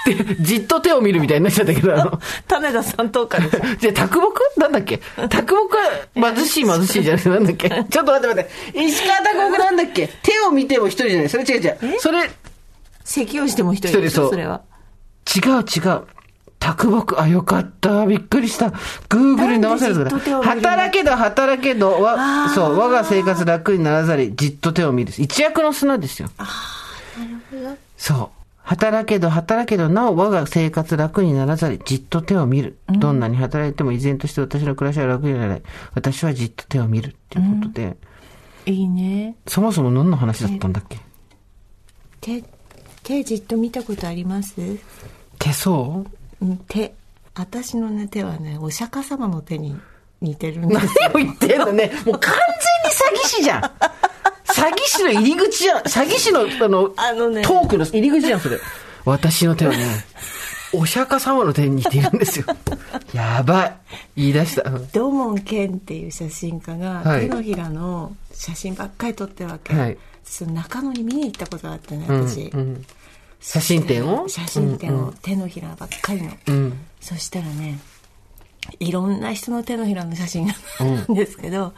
[0.05, 3.57] で、じっと手を見るみたいになっちゃったけど、あの、種田三等間です。
[3.79, 4.59] じゃあ、卓木？
[4.59, 4.99] なんだっけ？
[5.29, 5.75] 卓木
[6.19, 7.69] は貧しい貧しいじゃなくてなんだっけ？
[7.69, 8.43] ちょっと待って待っ
[8.73, 8.79] て。
[8.85, 10.07] 石川卓木なんだっけ？
[10.23, 11.29] 手を見ても一人じゃない。
[11.29, 11.99] それ違う違う。
[11.99, 12.29] それ、
[13.03, 14.61] 咳をしても一人でし一人そうょそれは。
[15.35, 16.01] 違う違う。
[16.59, 18.05] 卓木、あ、よかった。
[18.05, 18.67] びっくりした。
[19.09, 20.61] Google に直されたなんでじっと手を見るの？
[20.61, 25.11] 働けど働けど、わあ、ーそう、我が生活楽にならざり、じっと手を見る。
[25.17, 26.29] 一躍の砂ですよ。
[27.97, 28.41] そう。
[28.63, 32.77] 働けど働けど、なお我が生活楽にならざり、じっと手を見る。
[32.87, 35.61] どんなに働いても依然として私の暮らしは楽にならない。
[35.95, 37.97] 私はじっと手を見るっていうことで、
[38.65, 39.35] いいね。
[39.47, 40.99] そもそも何の話だったんだっけ？
[42.21, 42.43] 手、
[43.03, 44.55] 手じっと見たことあります？
[45.39, 46.05] 手相？
[46.41, 46.93] うん手。
[47.33, 49.75] 私のね、手はね、お釈迦様の手に
[50.21, 51.91] 似てるんです何を言ってんのね。
[52.05, 53.61] もう完全に詐欺師じゃん。
[54.53, 55.81] 詐欺師の入り口じゃん。
[55.83, 58.59] 詐欺師の、あの、あのねトークの入り口じゃん、それ。
[59.05, 60.05] 私の手はね、
[60.73, 62.45] お釈迦様の手に似ているんですよ。
[63.13, 63.75] やばい。
[64.15, 64.69] 言い出した。
[64.69, 72.85] うん土門健っていう写真家が、はい手のひらの写真ばっかり撮ってるわけ、はいその中野に見に行ったことがあってねうん私、うん
[73.41, 74.29] 写真展を？
[74.29, 76.85] 写真展を、手のひらばっかりの、うん。
[77.01, 77.79] そしたらね
[78.79, 81.73] いろんな人の手のひらの写真があるんですけど、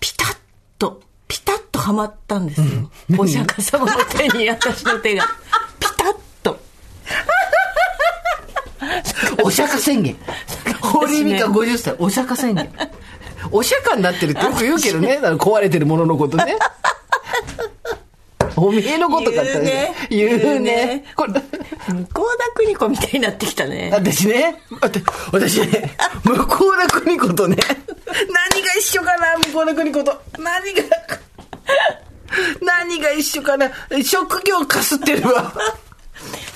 [0.00, 0.36] ピタッ
[0.78, 5.24] とピタッとはまったんですよ、お釈迦様の手に私の手が。
[5.78, 6.58] ピタッと。
[9.44, 10.16] お釈迦宣言。
[10.80, 12.68] 堀美香50歳、お釈迦宣言。
[13.52, 16.56] お釈迦になってるってよく言うけどね、壊れてるもののことね。
[18.66, 19.94] おめえのことかって言うね。
[20.10, 20.86] 言う言うね。
[20.86, 21.04] ね。
[21.16, 21.42] これ、向田
[22.54, 23.90] 邦子みたいになってきたね。
[23.92, 25.02] 私ね、私
[25.32, 27.56] 私ね、向田邦子とね、
[28.06, 30.20] 何が一緒かな、向田邦子と。
[30.38, 30.82] 何が、
[32.62, 33.70] 何が一緒かな。
[34.04, 35.52] 職業かすってるわ。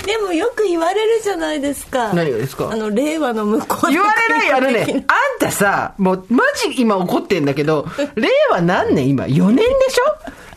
[0.05, 2.13] でもよく言われるじゃないですか。
[2.13, 2.69] 何がですか？
[2.71, 9.09] あの令和の向こう言われない、あのね、あんたさ、もう、マジ今怒ってんだけど、 令和何年？
[9.09, 9.99] 今 ?4 年でし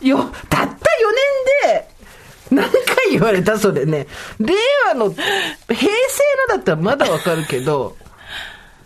[0.02, 0.06] ょ？
[0.06, 1.88] よ、たった4年で、
[2.50, 4.06] 何回言われたそれね。
[4.40, 4.54] 令
[4.86, 5.86] 和の、平成
[6.48, 7.96] のだったらまだわかるけど、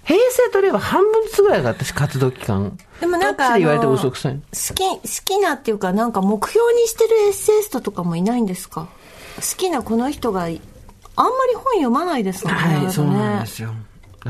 [0.04, 2.76] 平成と令和半分ずつぐらいが私活動期間。
[3.00, 3.52] でもなんか。
[3.52, 8.88] 好き好きなっていうかなんか目標にしてるエッセイストとかもいないんですか？
[9.36, 10.60] 好きなこの人がい
[11.14, 13.72] あんまり本読まないですもんねはい、そうなんですよ。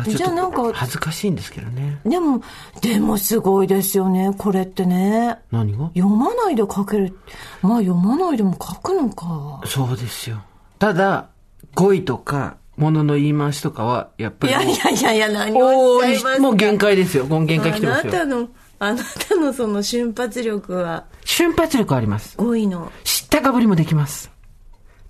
[0.06, 2.00] じゃあなんか恥ずかしいんですけどね。
[2.04, 2.42] でも
[2.80, 5.88] でもすごいですよねこれってね何が？
[5.94, 7.18] 読まないで書ける
[7.60, 10.42] まあ読まないでも書くのかそうですよ。
[10.78, 11.28] ただ、
[11.74, 14.52] 語彙とか、ものの言い回しとかは、やっぱり。
[14.52, 17.26] いやいやいやいや何をおかもう限界ですよ。
[17.26, 18.12] 限界来てますよ。
[18.12, 22.36] あなたのあなたのその瞬発力は瞬発力あります。
[22.38, 24.30] 5位の知ったかぶりもできます。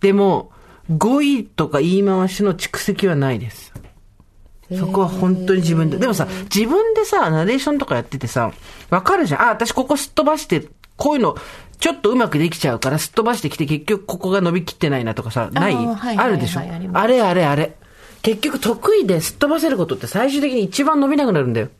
[0.00, 0.50] でも、
[0.98, 3.72] 語彙とか言い回しの蓄積はないです。
[4.78, 5.98] そこは本当に自分で。
[5.98, 8.52] でもさ、自分でさ、ナレーションとかやっててさ、
[8.90, 9.42] わかるじゃん。
[9.42, 11.36] あ、私ここすっ飛ばして、こういうの、
[11.78, 15.74] ちょっとうまくできちゃうからすっ飛ばしてきて結局ここが伸びきってないなとかさ、ない？
[15.74, 16.60] あるでしょ？
[16.60, 17.74] はいあれあれあれ。
[18.22, 21.70] 結局得意ですっ飛ばせることって最終的に一番伸びなくなるんだよ。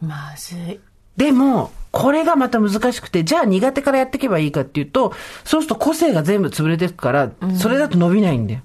[0.00, 0.80] まずい
[1.18, 5.12] でも、これがまた難しくて、じゃあ苦手からやっていけばいいかっていうと、
[5.44, 8.60] そうすると個性が全部潰れていくから、それだと伸びないんだよ。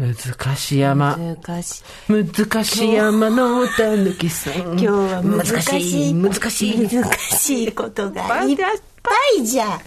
[0.00, 1.16] 難しい山。
[1.16, 4.54] 難しい難しい山の歌抜きさん。
[4.54, 6.88] 今日は難しい難しい。
[6.88, 8.56] 難しいことがいっ
[9.02, 9.78] ぱいじゃ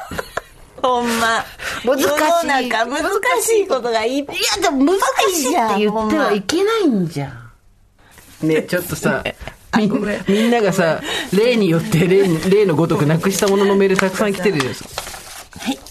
[0.82, 1.44] ほんま
[1.84, 3.02] 難しい世の中難
[3.42, 5.00] しいことがいっぱいいや、でも難
[5.32, 7.26] しいって言ってはいけないんじゃ
[8.42, 8.48] ん。
[8.48, 9.22] ね、 ちょっとさ、
[10.28, 11.02] みんながさ、
[11.34, 14.88] 例によって例に例のごとくなくしたもののメールたくさん来てるじゃないですか。
[15.58, 15.85] はい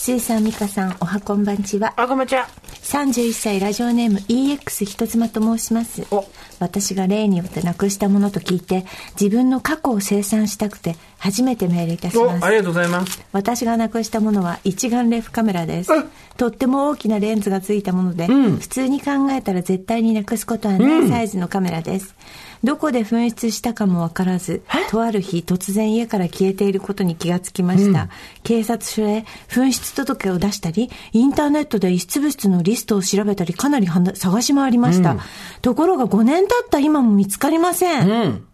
[0.00, 2.48] スーさん美香さんおはこんばんちはあ、こんばんちは。
[2.84, 6.24] 31歳ラジオネーム EX 人妻と申しますお
[6.58, 8.86] 私が例によってなくしたものと聞いて
[9.20, 13.22] 自分の過去を清算したくて初めてメールいたしお、ますありがとうございます。
[13.32, 16.10] 私がなくしたものは一眼レフカメラですうん。
[16.38, 22.14] とっても大きなレンズがついたもので、ん普通に考えたら絶対になくすことはないサイズのカメラです。
[22.62, 28.08] どこで紛失したかもわからず、とある日突然家から消えていることに気がつきました。
[28.42, 35.16] 警察署へ紛失届を出したり、インターネットで遺失物のリストを調べたり、かなりはな探し回りました。
[35.62, 38.10] ところが5年経った今も見つかりません。
[38.10, 38.46] うん。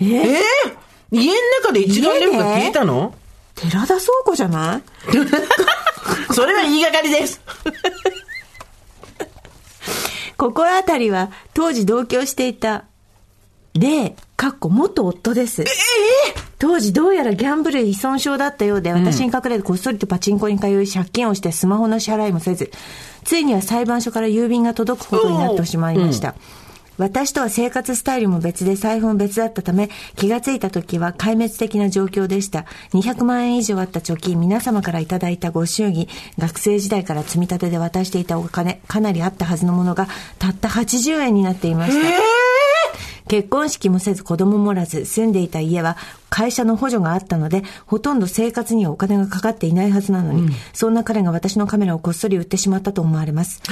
[0.00, 0.04] え？
[0.04, 0.42] ーえ？
[1.12, 3.14] ー、家の中で一眼レフが消えたの？
[3.54, 4.82] 寺田倉庫じゃない？
[6.34, 7.40] それは言いがかりです。
[10.36, 12.84] 心当たりは当時同居していた、
[13.78, 15.64] 霊、かっこ元夫です。
[16.58, 22.70] 当時どうやらギャンブル依存症だったようで、私に隠れてこっそりとパチンコに通い、借金をしてスマホの支払いもせず、
[23.24, 26.34] ついには裁判所から郵便が届くことになってしまいました。
[26.98, 32.64] 私とは生活スタイルも別で財布も別だったため、気がついた時は壊滅的な状況でした。
[32.94, 36.08] 200万円以上あった貯金、皆様からいただいたご祝儀、
[36.38, 40.08] 学生時代から積み立てで渡していたお金、かなりあったはずのものが、
[40.38, 42.08] たった80円になっていました。
[43.28, 45.96] 結婚式もせず子供もおらず住んでいた家は
[46.30, 53.62] 会社の補助があったのでほとんど生活にはお金がかかっていないはずなのに、そんな彼が私のカメラをこっそり売ってしまったと思われます。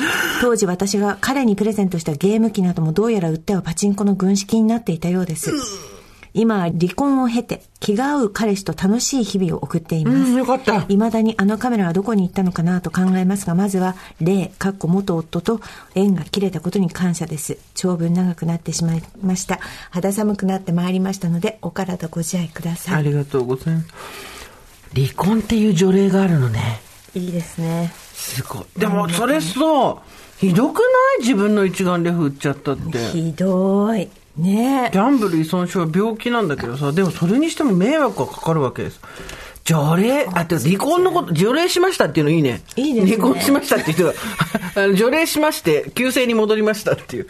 [0.40, 5.50] 当時私が彼にプレゼントしたゲーム機などもどうやら売ってはパチンコの軍資金になっていたようです
[6.34, 15.60] 今は離婚を経て気が合う彼氏と楽しい日々を送っています、うんよかった未だにあのカメラはどこに行ったのかなと考えますが、まずは、例、かっこ元夫と
[15.94, 17.58] 縁が切れたことに感謝です。
[17.74, 19.60] 長文長くなってしまいました。
[19.90, 22.94] 肌寒くなってまいりましたので、お体ご自愛ください。
[22.96, 23.86] ありがとうございます。
[24.94, 26.80] 離婚っていう除例があるのね。
[27.14, 27.92] いいですね。
[28.12, 28.64] すごい。
[28.76, 29.54] でも、それさ、
[30.38, 30.82] ひどくな
[31.18, 31.20] い？
[31.20, 32.98] 自分の一眼レフ売っちゃったって。
[33.10, 34.10] ひどい。
[34.36, 39.00] ねギャンブル依存症は病気なんだけどさ、でもそれにしても迷惑がかかるわけです。
[39.64, 42.62] 除例、あ、てか離婚のこと、除例しましたっていうのいいね。
[42.76, 44.12] いいですね離婚しましたっていう人が、
[44.76, 47.26] あの除例しまして、旧姓に戻りましたっていう。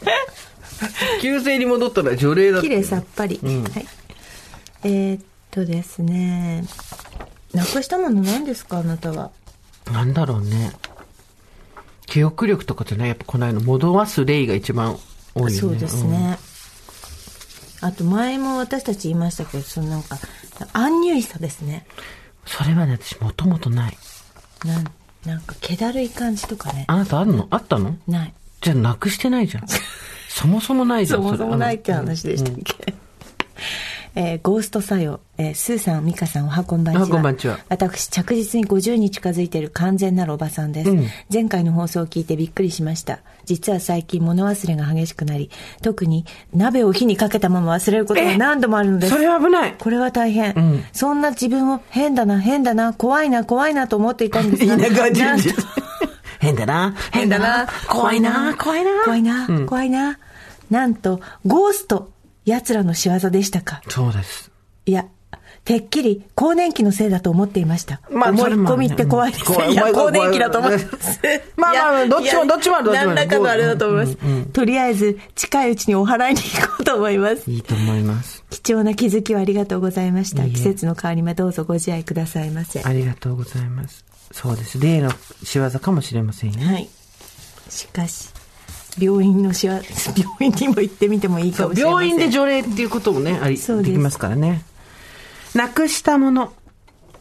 [1.20, 3.38] 旧姓に戻ったら除例だって綺麗さっぱり。
[3.42, 3.50] は
[3.80, 3.86] い。
[4.84, 6.64] えーっとですね。
[7.52, 9.30] なくしたもの何ですか、あなたは？
[9.92, 10.72] なんだろうね。
[12.06, 14.98] 記憶力とかじゃないやっぱこの間、戻す例が一番
[15.34, 15.56] 多いよね。
[15.56, 16.38] そうですね。
[17.80, 20.18] あと前も私たち言いましたけど、そのなんか、
[20.72, 21.86] アンニュイさですね。
[22.46, 23.98] それはね、私もともとない。
[24.64, 24.84] なん、
[25.26, 26.84] なんか、気だるい感じとかね。
[26.88, 27.46] あなたあるの？
[27.50, 27.96] あったの？
[28.08, 28.34] ない。
[28.62, 29.66] じゃあなくしてないじゃん。
[30.28, 31.22] そもそもないじゃん。
[31.22, 32.94] そもそもないって話でしたっけ、
[34.16, 37.08] えーゴースト作用、えースーさん、ミカさん、おはこんばんちは。
[37.08, 40.90] こんばんちは私、着実に50に近づいている完全なるおばさんです。
[40.90, 43.18] うん前回の放送を聞いてびっくりしました。
[43.44, 45.50] 実は最近物忘れが激しくなり、
[45.82, 49.12] 特に鍋を火にかけたまま忘れることが何度もあるのです。
[49.12, 49.74] それは危ない。
[49.78, 54.76] これは大変、んそんな自分を変だな、変だな、怖いな、怖いなと思っていたんですが。
[54.76, 55.54] 田舎人なんと 事。
[56.38, 56.94] 変だな。
[57.10, 57.66] 変だな。
[57.88, 58.54] 怖いな。
[58.56, 58.90] 怖いな。
[59.04, 60.18] 怖いな、うん怖いな。
[60.70, 62.10] なんと、ゴースト、
[62.44, 63.82] 奴らの仕業でしたか？
[63.88, 64.50] そうです。
[64.86, 65.06] いや、
[65.64, 68.02] てっきり更年期のせいだと思っていました。
[68.10, 69.48] まあ思い込みって怖いです。
[69.48, 71.20] うん怖いいや、更年期だと思ってます。
[71.56, 74.46] まあまあどっちもどっちもあるどっちも何らかのあれだと思います。
[74.52, 77.50] とりあえず、近いうちにお祓いに行こうと思います。
[77.50, 78.44] いいと思います。
[78.50, 80.44] 貴重な気づきをありがとうございました。
[80.44, 82.82] いいえ季節の変わり目どうぞご自愛くださいませ。
[82.82, 84.04] ありがとうございます。
[84.32, 84.78] そうです。
[84.78, 85.10] 例の
[85.42, 86.64] 仕業かもしれませんね。
[86.66, 86.88] はい。
[87.70, 88.28] しかし、
[88.98, 89.80] 病院のしわ、
[90.16, 92.08] 病院にも行ってみてもいいかもしれません。
[92.08, 94.62] 病院で除霊っていうこともね、あり、そうですできますからね。
[95.54, 96.52] なくしたもの。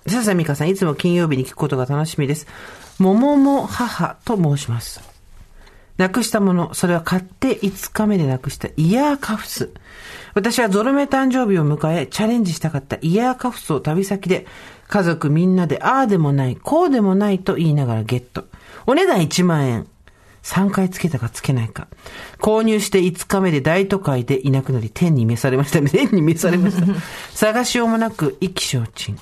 [0.07, 2.47] 笹美香さん、いつも金曜日に聞くことが楽しみです。
[2.99, 5.01] 桃も母と申します。
[5.97, 9.69] なくしたもの、それは買って5日目でなくしたイヤーカフス。
[10.33, 14.47] 私はゾロ目誕生日を迎え、チャレンジしたかったイヤーカフスを旅先で、
[14.87, 18.45] 家族みんなでああでもない、こうでもないと言いながらゲット。
[18.87, 19.87] お値段1万円。
[20.43, 21.87] 3回つけたかつけないか。
[22.39, 25.89] 購入して5日目で大都会でいなくなり、天に召されましたね。
[25.91, 26.85] 天に召されました。
[27.33, 29.17] 探しようもなく意気消沈。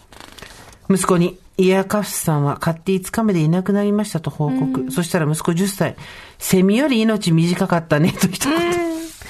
[0.90, 4.92] 息子に、イヤーカフスさんは買って5日目でいなくなりましたと報告。
[4.92, 5.96] そしたら息子10歳、
[6.40, 8.82] セミより命短かったね、と一言。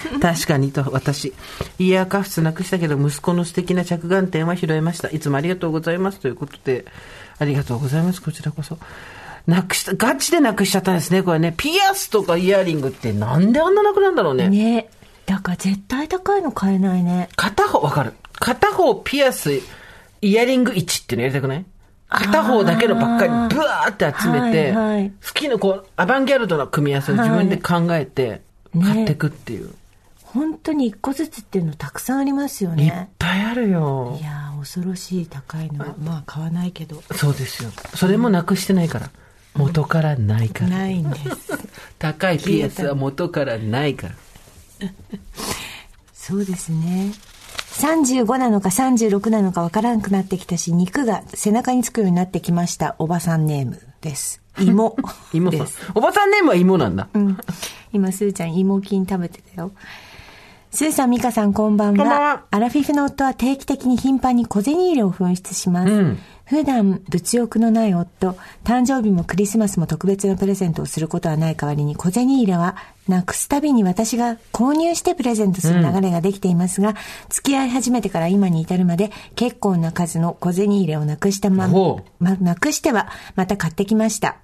[0.22, 1.34] 確かにと私。
[1.78, 5.10] イヤーカフスなくしたけど、息子の素敵な着眼点は拾えました。
[5.10, 6.20] いつもありがとうございます。
[6.20, 6.86] ということで、
[7.38, 8.22] ありがとうございます。
[8.22, 8.78] こちらこそ。
[9.48, 11.54] なくした、ガチでなくしちゃったんですね、これね。
[11.56, 14.50] ピアスとかイヤリングってなんであんななくなるんだろうね。
[14.50, 14.90] ね。
[15.26, 17.30] だから絶対高いの買えないね。
[17.36, 18.14] 片方、わかる。
[18.34, 19.54] 片方ピアス、
[20.22, 21.66] イヤリング1っていうのやりたくない？
[22.10, 28.42] 片方だけのばっかりブワーって集めて、はいはい好きなこう、アバンギャルドな組み合わせを自分で考えて、
[28.74, 29.74] ね買っていくっていう。
[30.24, 33.10] 本当に一個ずつっていうのたくさんありますよいっね。
[33.20, 34.24] ぱいあるよい。
[34.24, 37.02] やー恐ろしい高いのは、まあ買わないけど。
[37.16, 37.72] そうですよ。
[37.96, 39.10] それもなくしてないから。
[39.56, 40.70] 元からないから。
[40.70, 41.32] ないんです。
[42.00, 44.16] 高いピアスは元からないから。
[46.14, 47.12] そうですね。
[47.74, 52.96] 35なのか36なのかわからなくなってきたし、肉が背中につくようになってきました。
[53.00, 54.42] おばさんネームです。
[54.60, 54.96] 芋。
[55.34, 55.92] 妹さんです。。
[55.96, 57.08] おばさんネームは芋なんだ。
[57.14, 57.38] うん。
[57.94, 59.72] 今、すーちゃん芋菌食べてたよ。
[60.74, 61.98] スーさん、ミカさん、こんばんは。
[61.98, 65.92] こんばんはアラフィフの夫は定期的に頻繁に小銭入れを紛失します。
[65.92, 66.18] うん
[66.52, 72.76] 普段、物欲のない夫、誕生日もクリスマスも特別なプレゼントをすることはない代わりに、小銭入れは、
[73.08, 76.96] なくすたびに私が購入してプレゼントする流れができていますが、
[77.30, 83.08] 付き合い始めてから今に至るまで、結構な数の小銭入れをなくしたまほま、なくしては、
[83.38, 84.36] また買ってきました。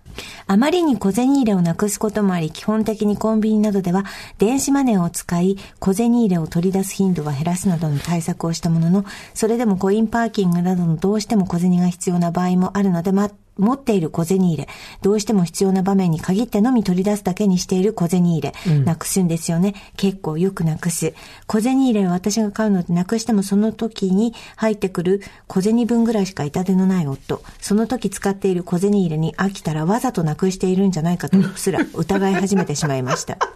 [0.48, 4.06] あまりに小銭入れをなくすこともあり、基本的にコンビニなどでは
[4.38, 14.68] 電子マネーを使い、小銭入れを取り出す頻度は減らすなどの対策をしたものの、それでもコインパーキングなどのどうしても小銭が必要な場合もあるので、ま、持っている小銭入れ、
[15.02, 18.54] どうしても必要な場面に限ってのみ取り出すだけにしている小銭入れ、
[18.86, 19.76] なくすんですよね。
[19.96, 21.14] 結構よくなくす。
[21.48, 27.42] 小銭入れを私が買うのでなくしてもその時に入ってくる小銭分ぐらいしか痛手のない夫。
[27.60, 33.38] その時使っている小銭入れに飽きたらわざとなくしているんじゃないかとすら疑い始めてしまいました。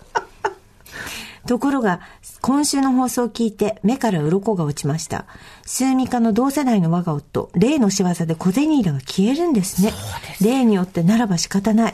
[1.47, 2.01] ところが、
[2.41, 5.25] 今週の放送を聞いて目から鱗が落ちました。
[5.65, 9.93] 数ミカの同世代の我が夫、例の仕業で小銭入れが消えるんですね。
[10.41, 11.93] 例によってならば仕方ない。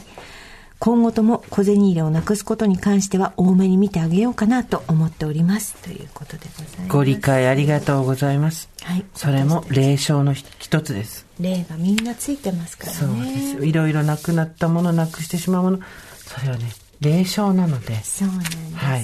[0.80, 5.76] 今後とも小銭入れをなくすことに関しては多めに見てあげようかなと思っております。
[5.82, 6.90] ということでございます。
[6.90, 8.70] ご理解ありがとうございます。
[8.84, 9.04] はい。
[9.16, 11.26] それも霊障の一つです。
[11.40, 12.98] 例がみんなついてますからね。
[13.00, 13.64] そうですよ。
[13.64, 15.80] いろいろなくなったもの、なくしてしまうもの、
[16.18, 16.66] それはね、
[17.02, 18.46] 霊障なので、そうなんで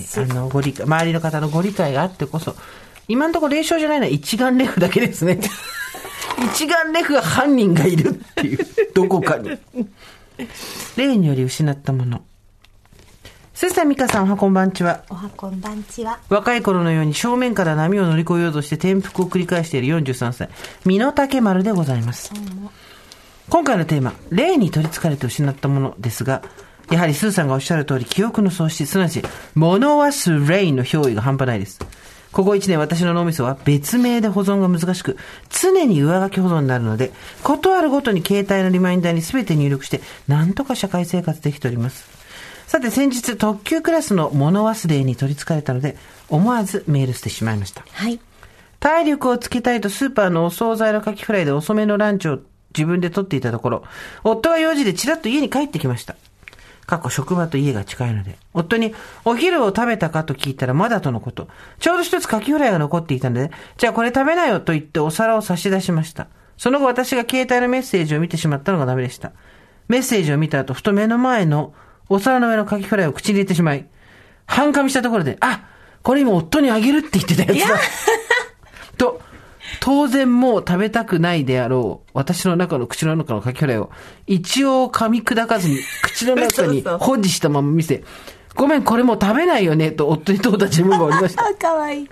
[0.03, 0.19] す。
[0.19, 0.29] はい。
[0.29, 2.55] あの、ご理解、周りの方のご理解があってこそ、
[3.07, 5.39] 今のところ霊障じゃないのは一眼レフだけですね。
[6.53, 8.59] 一眼レフは犯人がいるっていう、
[8.93, 9.51] どこかに。
[10.97, 12.23] 霊により失ったもの。
[13.53, 15.03] スーさん、ミカさん、おはこんばんちは。
[15.09, 16.19] おはこんばんちは。
[16.27, 20.49] 若い頃のように正面から波を乗り越えようとして転覆を繰り返している43歳、
[20.85, 22.31] 身の丈丸でございます。
[23.49, 26.41] 今回のテーマ、霊に取り憑かれて失ったものですが、
[26.93, 29.23] やはりスーさんがおっしゃる通り、記憶の喪失、すなわち、
[29.55, 31.79] 物忘れの憑依が半端ないです。
[32.31, 35.17] ここ1年私の脳みそは別名で保存が難しく、
[35.49, 42.07] 常に上書き保存になるので、ことあるごとに携帯のリマインダーに全て入力して、なんとか社会生活できております。
[42.67, 45.97] さて先日特急クラスの物忘れに取り憑かれたので、
[46.29, 47.83] 思わずメールしてしまいました。
[47.91, 48.19] はい。
[48.79, 52.37] 体力をつけたいとスーパーのお惣菜のカキフライで遅めのランチを
[52.75, 53.83] 自分で取っていたところ、
[54.23, 56.15] 夫は4時でちらっと家に帰ってきました。
[56.85, 58.93] 過去職場と家が近いので、夫に
[59.25, 60.23] お昼を食べたか？
[60.23, 61.47] と聞いたらまだとのこと。
[61.79, 66.27] ちょうど一つカキフライが残っていたので、じゃあこれ食べなよと言ってお皿を差し出しました。
[66.57, 69.31] その後私が携帯のメッセージを見てしまったのがダメでした。
[69.87, 71.73] メッセージを見た後、ふと目の前の
[72.09, 73.87] お皿の上のカキフライを口に入れてしまい、
[74.45, 75.67] 半噛みしたところで、あ
[76.03, 77.79] これ今夫にあげるって言ってたやつだ。
[78.97, 79.21] と、
[79.83, 83.91] 当然もう食べたくないであろう、私の中の口の中のカキフライを、
[84.27, 88.01] 一応噛み砕かずに、 口の中に保持したまま見せ、
[88.55, 91.43] ごめん、これもう食べないよね、と夫に問うた自分がおりました。
[91.43, 92.09] あ、 かわいい。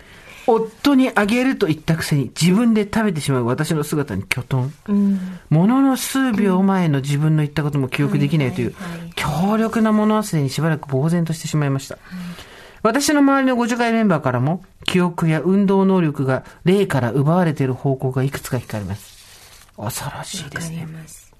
[0.47, 4.73] 夫にあげると言ったくせに、自分で食べてしまう私の姿にきょとん。
[4.89, 5.39] うん。
[5.49, 8.75] ものの数秒前の自分の言ったことも記憶できないという
[9.15, 11.97] 強力な物忘れにしばらく呆然としてしまいました。
[12.83, 19.71] 私の周りのご助会メンバーからも、記憶や運動能力が霊から奪われている報告がいくつか聞かれます。
[19.77, 20.87] 恐ろしいですね。
[20.91, 21.31] ます。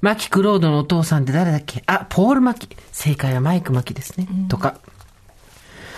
[0.00, 1.82] マキ・クロードのお父さんって誰だっけ？
[1.86, 2.68] あ、ポール・マキ。
[2.92, 4.28] 正解はマイク・マキですね。
[4.48, 4.76] とか。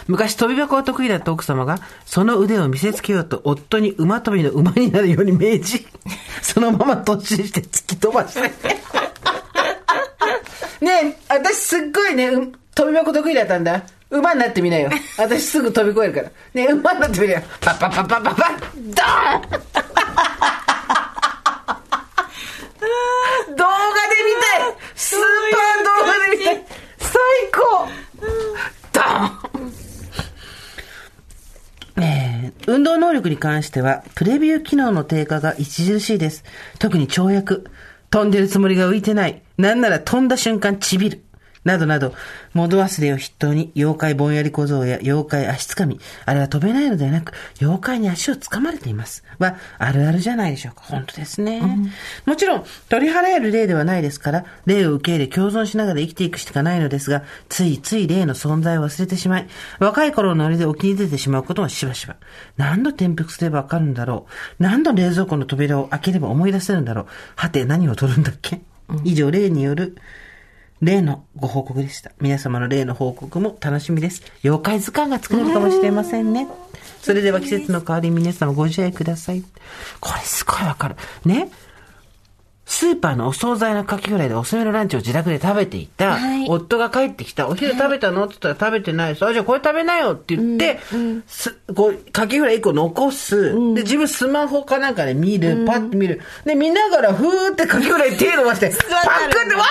[0.09, 5.87] 昔飛び箱が得意だった奥様が、その腕を見せつけようと夫に馬跳びの馬になるように命じ、
[6.43, 8.41] そのまま突進して突き飛ばして。
[10.85, 13.83] ねえ、私すっごいね、うん飛び箱得意だったんだ。
[14.13, 14.91] 馬になってみなよ。
[15.19, 16.31] 私すぐ飛び越えるから。
[16.53, 17.43] ね、馬になってみなよ。
[17.61, 19.63] パッパッパッパッパッパッドーン
[23.57, 23.75] 動画
[24.09, 26.55] で見たいスーパー動画で見たい
[26.99, 27.11] 最
[27.53, 27.89] 高
[28.93, 29.73] ドーン
[32.03, 36.45] え運動能力に関しては、プレビュー機能の低下が著しいです。
[36.79, 37.65] 特に跳躍。
[38.11, 39.43] 飛んでるつもりが浮いてない。
[39.57, 41.23] なんなら飛んだ瞬間ちびる。
[41.65, 42.15] などなど、
[42.55, 49.25] 物忘れを筆頭に、妖怪ぼんやり小僧や妖怪足つかみ、あれは飛べないのではなく、妖怪に足をつかまれています。
[49.39, 50.83] は、あるあるじゃないでしょうか。
[50.83, 51.63] 本当ですね。
[52.27, 59.47] もちろん、取り払える例ではないですから、例を受け入れ共存しながら生きていくしかないのですが、ついつい例の存在を忘れてしまい、
[59.79, 62.17] 若い頃のノリで沖に出てしまうこともしばしば。
[62.57, 64.27] 何度転覆すればわかるんだろ
[64.59, 64.63] う。
[64.63, 67.07] 何度冷蔵庫の扉を開ければ思い出せるんだろう。
[67.37, 68.63] はて、何を取るんだっけ、
[69.05, 69.97] 以上、例による、
[70.83, 72.11] 例のご報告でした。
[72.20, 74.22] 皆様の例の報告も楽しみです。
[74.43, 76.49] 妖怪図鑑が作れるかもしれませんね。
[77.01, 79.45] それでは季節の代わりに皆様ご自愛ください。
[80.01, 80.97] これすごいわかる。
[81.24, 81.51] ね
[82.64, 88.24] スーパーのお惣菜のカキフライでおすすめのランチを自宅で食べていた、はい夫が帰ってきた、お昼食べたの？
[88.24, 89.26] って言ったら食べてないです。
[89.26, 90.80] あ、じゃあこれ食べなよって言って、
[91.26, 93.53] すこう、カキフライ1個残す。
[93.74, 96.22] で、自分スマホかなんかで見る、パッて見る。
[96.45, 99.66] で、見ながら、ふーってカキフライ手伸ばして、パックって、わか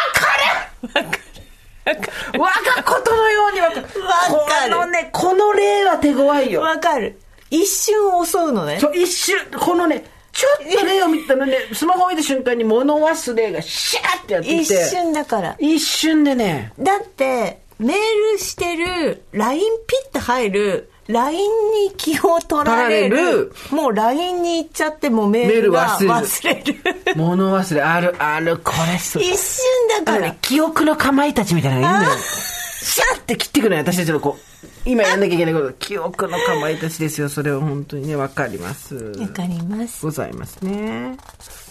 [0.68, 3.82] るわかることのようにわかる。
[3.82, 6.62] わかるこのね、この例は手強いよ。
[6.62, 7.20] わかる。
[7.50, 8.80] 一瞬襲うのね。
[8.80, 14.74] そう、一瞬、このね、ちょっと例を見たのね、スマホを見た瞬間に物忘れがシャーってやってきて。
[14.76, 15.56] 一瞬だから。
[15.60, 17.98] 一瞬でね、だって、メー
[18.34, 23.54] ルしてる、LINE ピッて入る、LINE に気を取られる。
[23.72, 26.76] もう LINE に行っちゃってもメールが忘忘れる。
[27.16, 30.32] 物忘れ、ある、ある、これす一瞬だから。
[30.42, 32.20] 記憶のかまいたちみたいなのがいるのよ。
[32.20, 34.52] シャーって切ってくるのよ、私たちのこう。
[34.86, 35.74] 今やんなきゃいけないこと。
[35.74, 37.30] 記憶のかまいたちですよ。
[37.30, 38.96] それは本当にね、わかります。
[38.96, 40.04] わかります。
[40.04, 41.18] ございますね。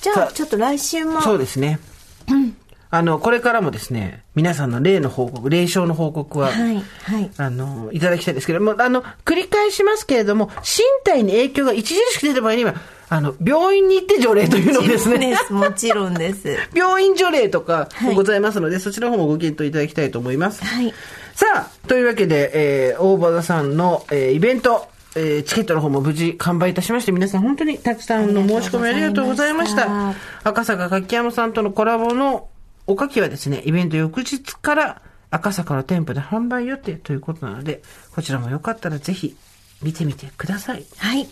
[0.00, 1.20] じゃさああ、ちょっと来週も。
[1.20, 1.80] そうですね。
[2.92, 6.74] あの、これからもですね、皆さんの例の報告、霊障の報告は、はい、
[7.04, 7.30] はい。
[7.36, 12.74] あの、いただきたいんですけども、あの、繰り返しますけれども、身体に影響が著しく出た場合には、
[13.08, 16.56] あの、病院に行って除霊というのをですね、もちろんです。
[16.74, 20.64] 病院除霊とかはいございますので、そちらの方もご検討いただきたいと思います。
[20.64, 20.92] はい。
[21.34, 29.82] さあ、というわけで、えー、大場田さんの、えー、イベント、えー、チケットの方も無事完売いたしまして、皆さん本当にたくさんの申し込みありがとうございました。
[29.82, 30.14] ありがとうございま
[30.44, 32.49] 赤坂柿山さんとのコラボの
[32.90, 37.82] おかきはですね、イベント翌日から赤坂の店舗で販売予定ということなので、
[38.16, 39.36] こちらもよかったらぜひ
[39.80, 40.84] 見てみてください。
[40.96, 41.28] はい。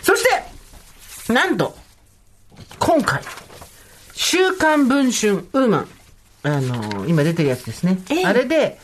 [0.00, 0.24] そし
[1.26, 1.76] て、なんと、
[2.78, 3.20] 今回、
[4.14, 5.88] 週刊文春ウーマン、
[6.44, 7.98] あの今出てるやつですね。
[8.08, 8.80] ええあれで、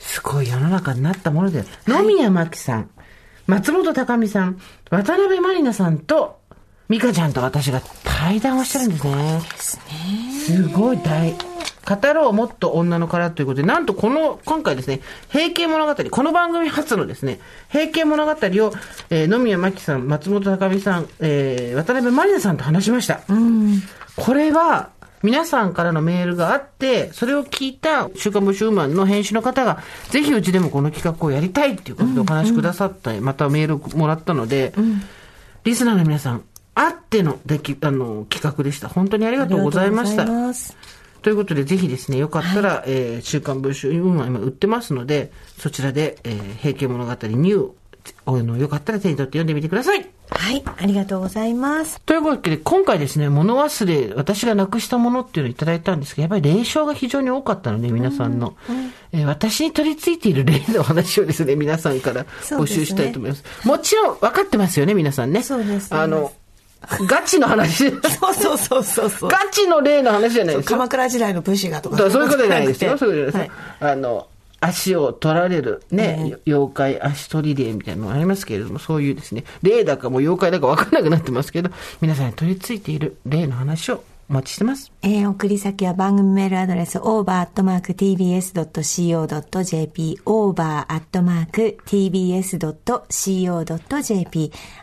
[0.00, 2.90] すごい世の中になったもので、野宮真紀さん、
[3.46, 6.40] 松本隆美さん、渡辺満里奈さんと、
[6.90, 9.42] 美香ちゃんと私が対談をしてるんですね。
[9.56, 9.80] す
[10.68, 17.40] ごい大、語ろうもっと女の殻ということで、なんとこの、今回ですね、平家物語、この番組初のですね、
[17.70, 18.34] 平家物語を、
[19.10, 23.20] えー野宮真紀さん、松本隆美さん、えー渡辺満里奈さんと話しました。
[24.16, 24.90] これは、
[25.22, 34.72] 皆さんからのメールがあって、それを聞いた週刊文春ウーマンの編集の方が、ぜひうちでもこの企画をやりたいっていうことでお話しくださった、またメールをもらったので、
[35.64, 36.44] リスナーの皆さん、
[36.78, 38.88] あってのできあの企画でした。
[38.88, 40.32] 本当にありがとうございましたと。
[41.22, 47.70] ということで、ぜひですね、よかったら、えー週刊文春今売ってますので、そちらで、えー平家物語ニュー、
[48.26, 50.08] あの、よかったら手に取って読んでみてください。
[50.30, 50.62] はい。
[50.64, 52.00] ありがとうございます。
[52.02, 58.54] というわけで、今回ですね、物忘れ、私がなくしたものっていうのをいただいたんですけど、やっぱり霊障が非常に多かったので、皆さんの。
[59.12, 63.44] えー私に取り付いている霊の話をですね、皆さんから募集したいと思います。
[63.64, 65.42] もちろん、分かってますよね、皆さんね。
[65.42, 66.30] そうですあの、
[67.06, 67.90] ガチの話。
[67.90, 69.30] そうそうそうそうそう。
[69.30, 70.70] ガチの霊の話じゃないですよ。
[70.70, 71.96] 鎌倉時代の武士がとか。
[71.96, 72.96] そういうことじゃないですよ。
[72.96, 73.88] そういうことじゃはないですよ。
[73.88, 74.26] あの、
[74.60, 81.70] 足を取られるね、妖怪足取り霊みたいなのがありますけれども、そういうですね、霊だかもう妖怪だか分かんなくなってますけど、
[82.00, 84.92] 皆さんに取り付いている霊の話をお待ちしてます。
[85.02, 87.80] えー送り先は番組メールアドレス over.tbs.co.jp
[90.26, 91.32] over.tbs.co.jp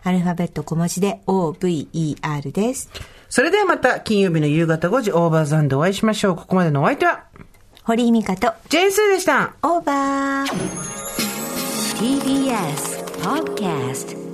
[0.04, 2.90] アルファベット小文字で over です。
[3.30, 6.36] それではまた金曜日の夕方5時オーバーザンでお会いしましょう。
[6.36, 7.26] ここまでのお相手は、
[7.84, 9.54] 堀井美香とジェーンスーでした。
[9.62, 10.96] オーバー
[11.98, 14.25] TBS Podcast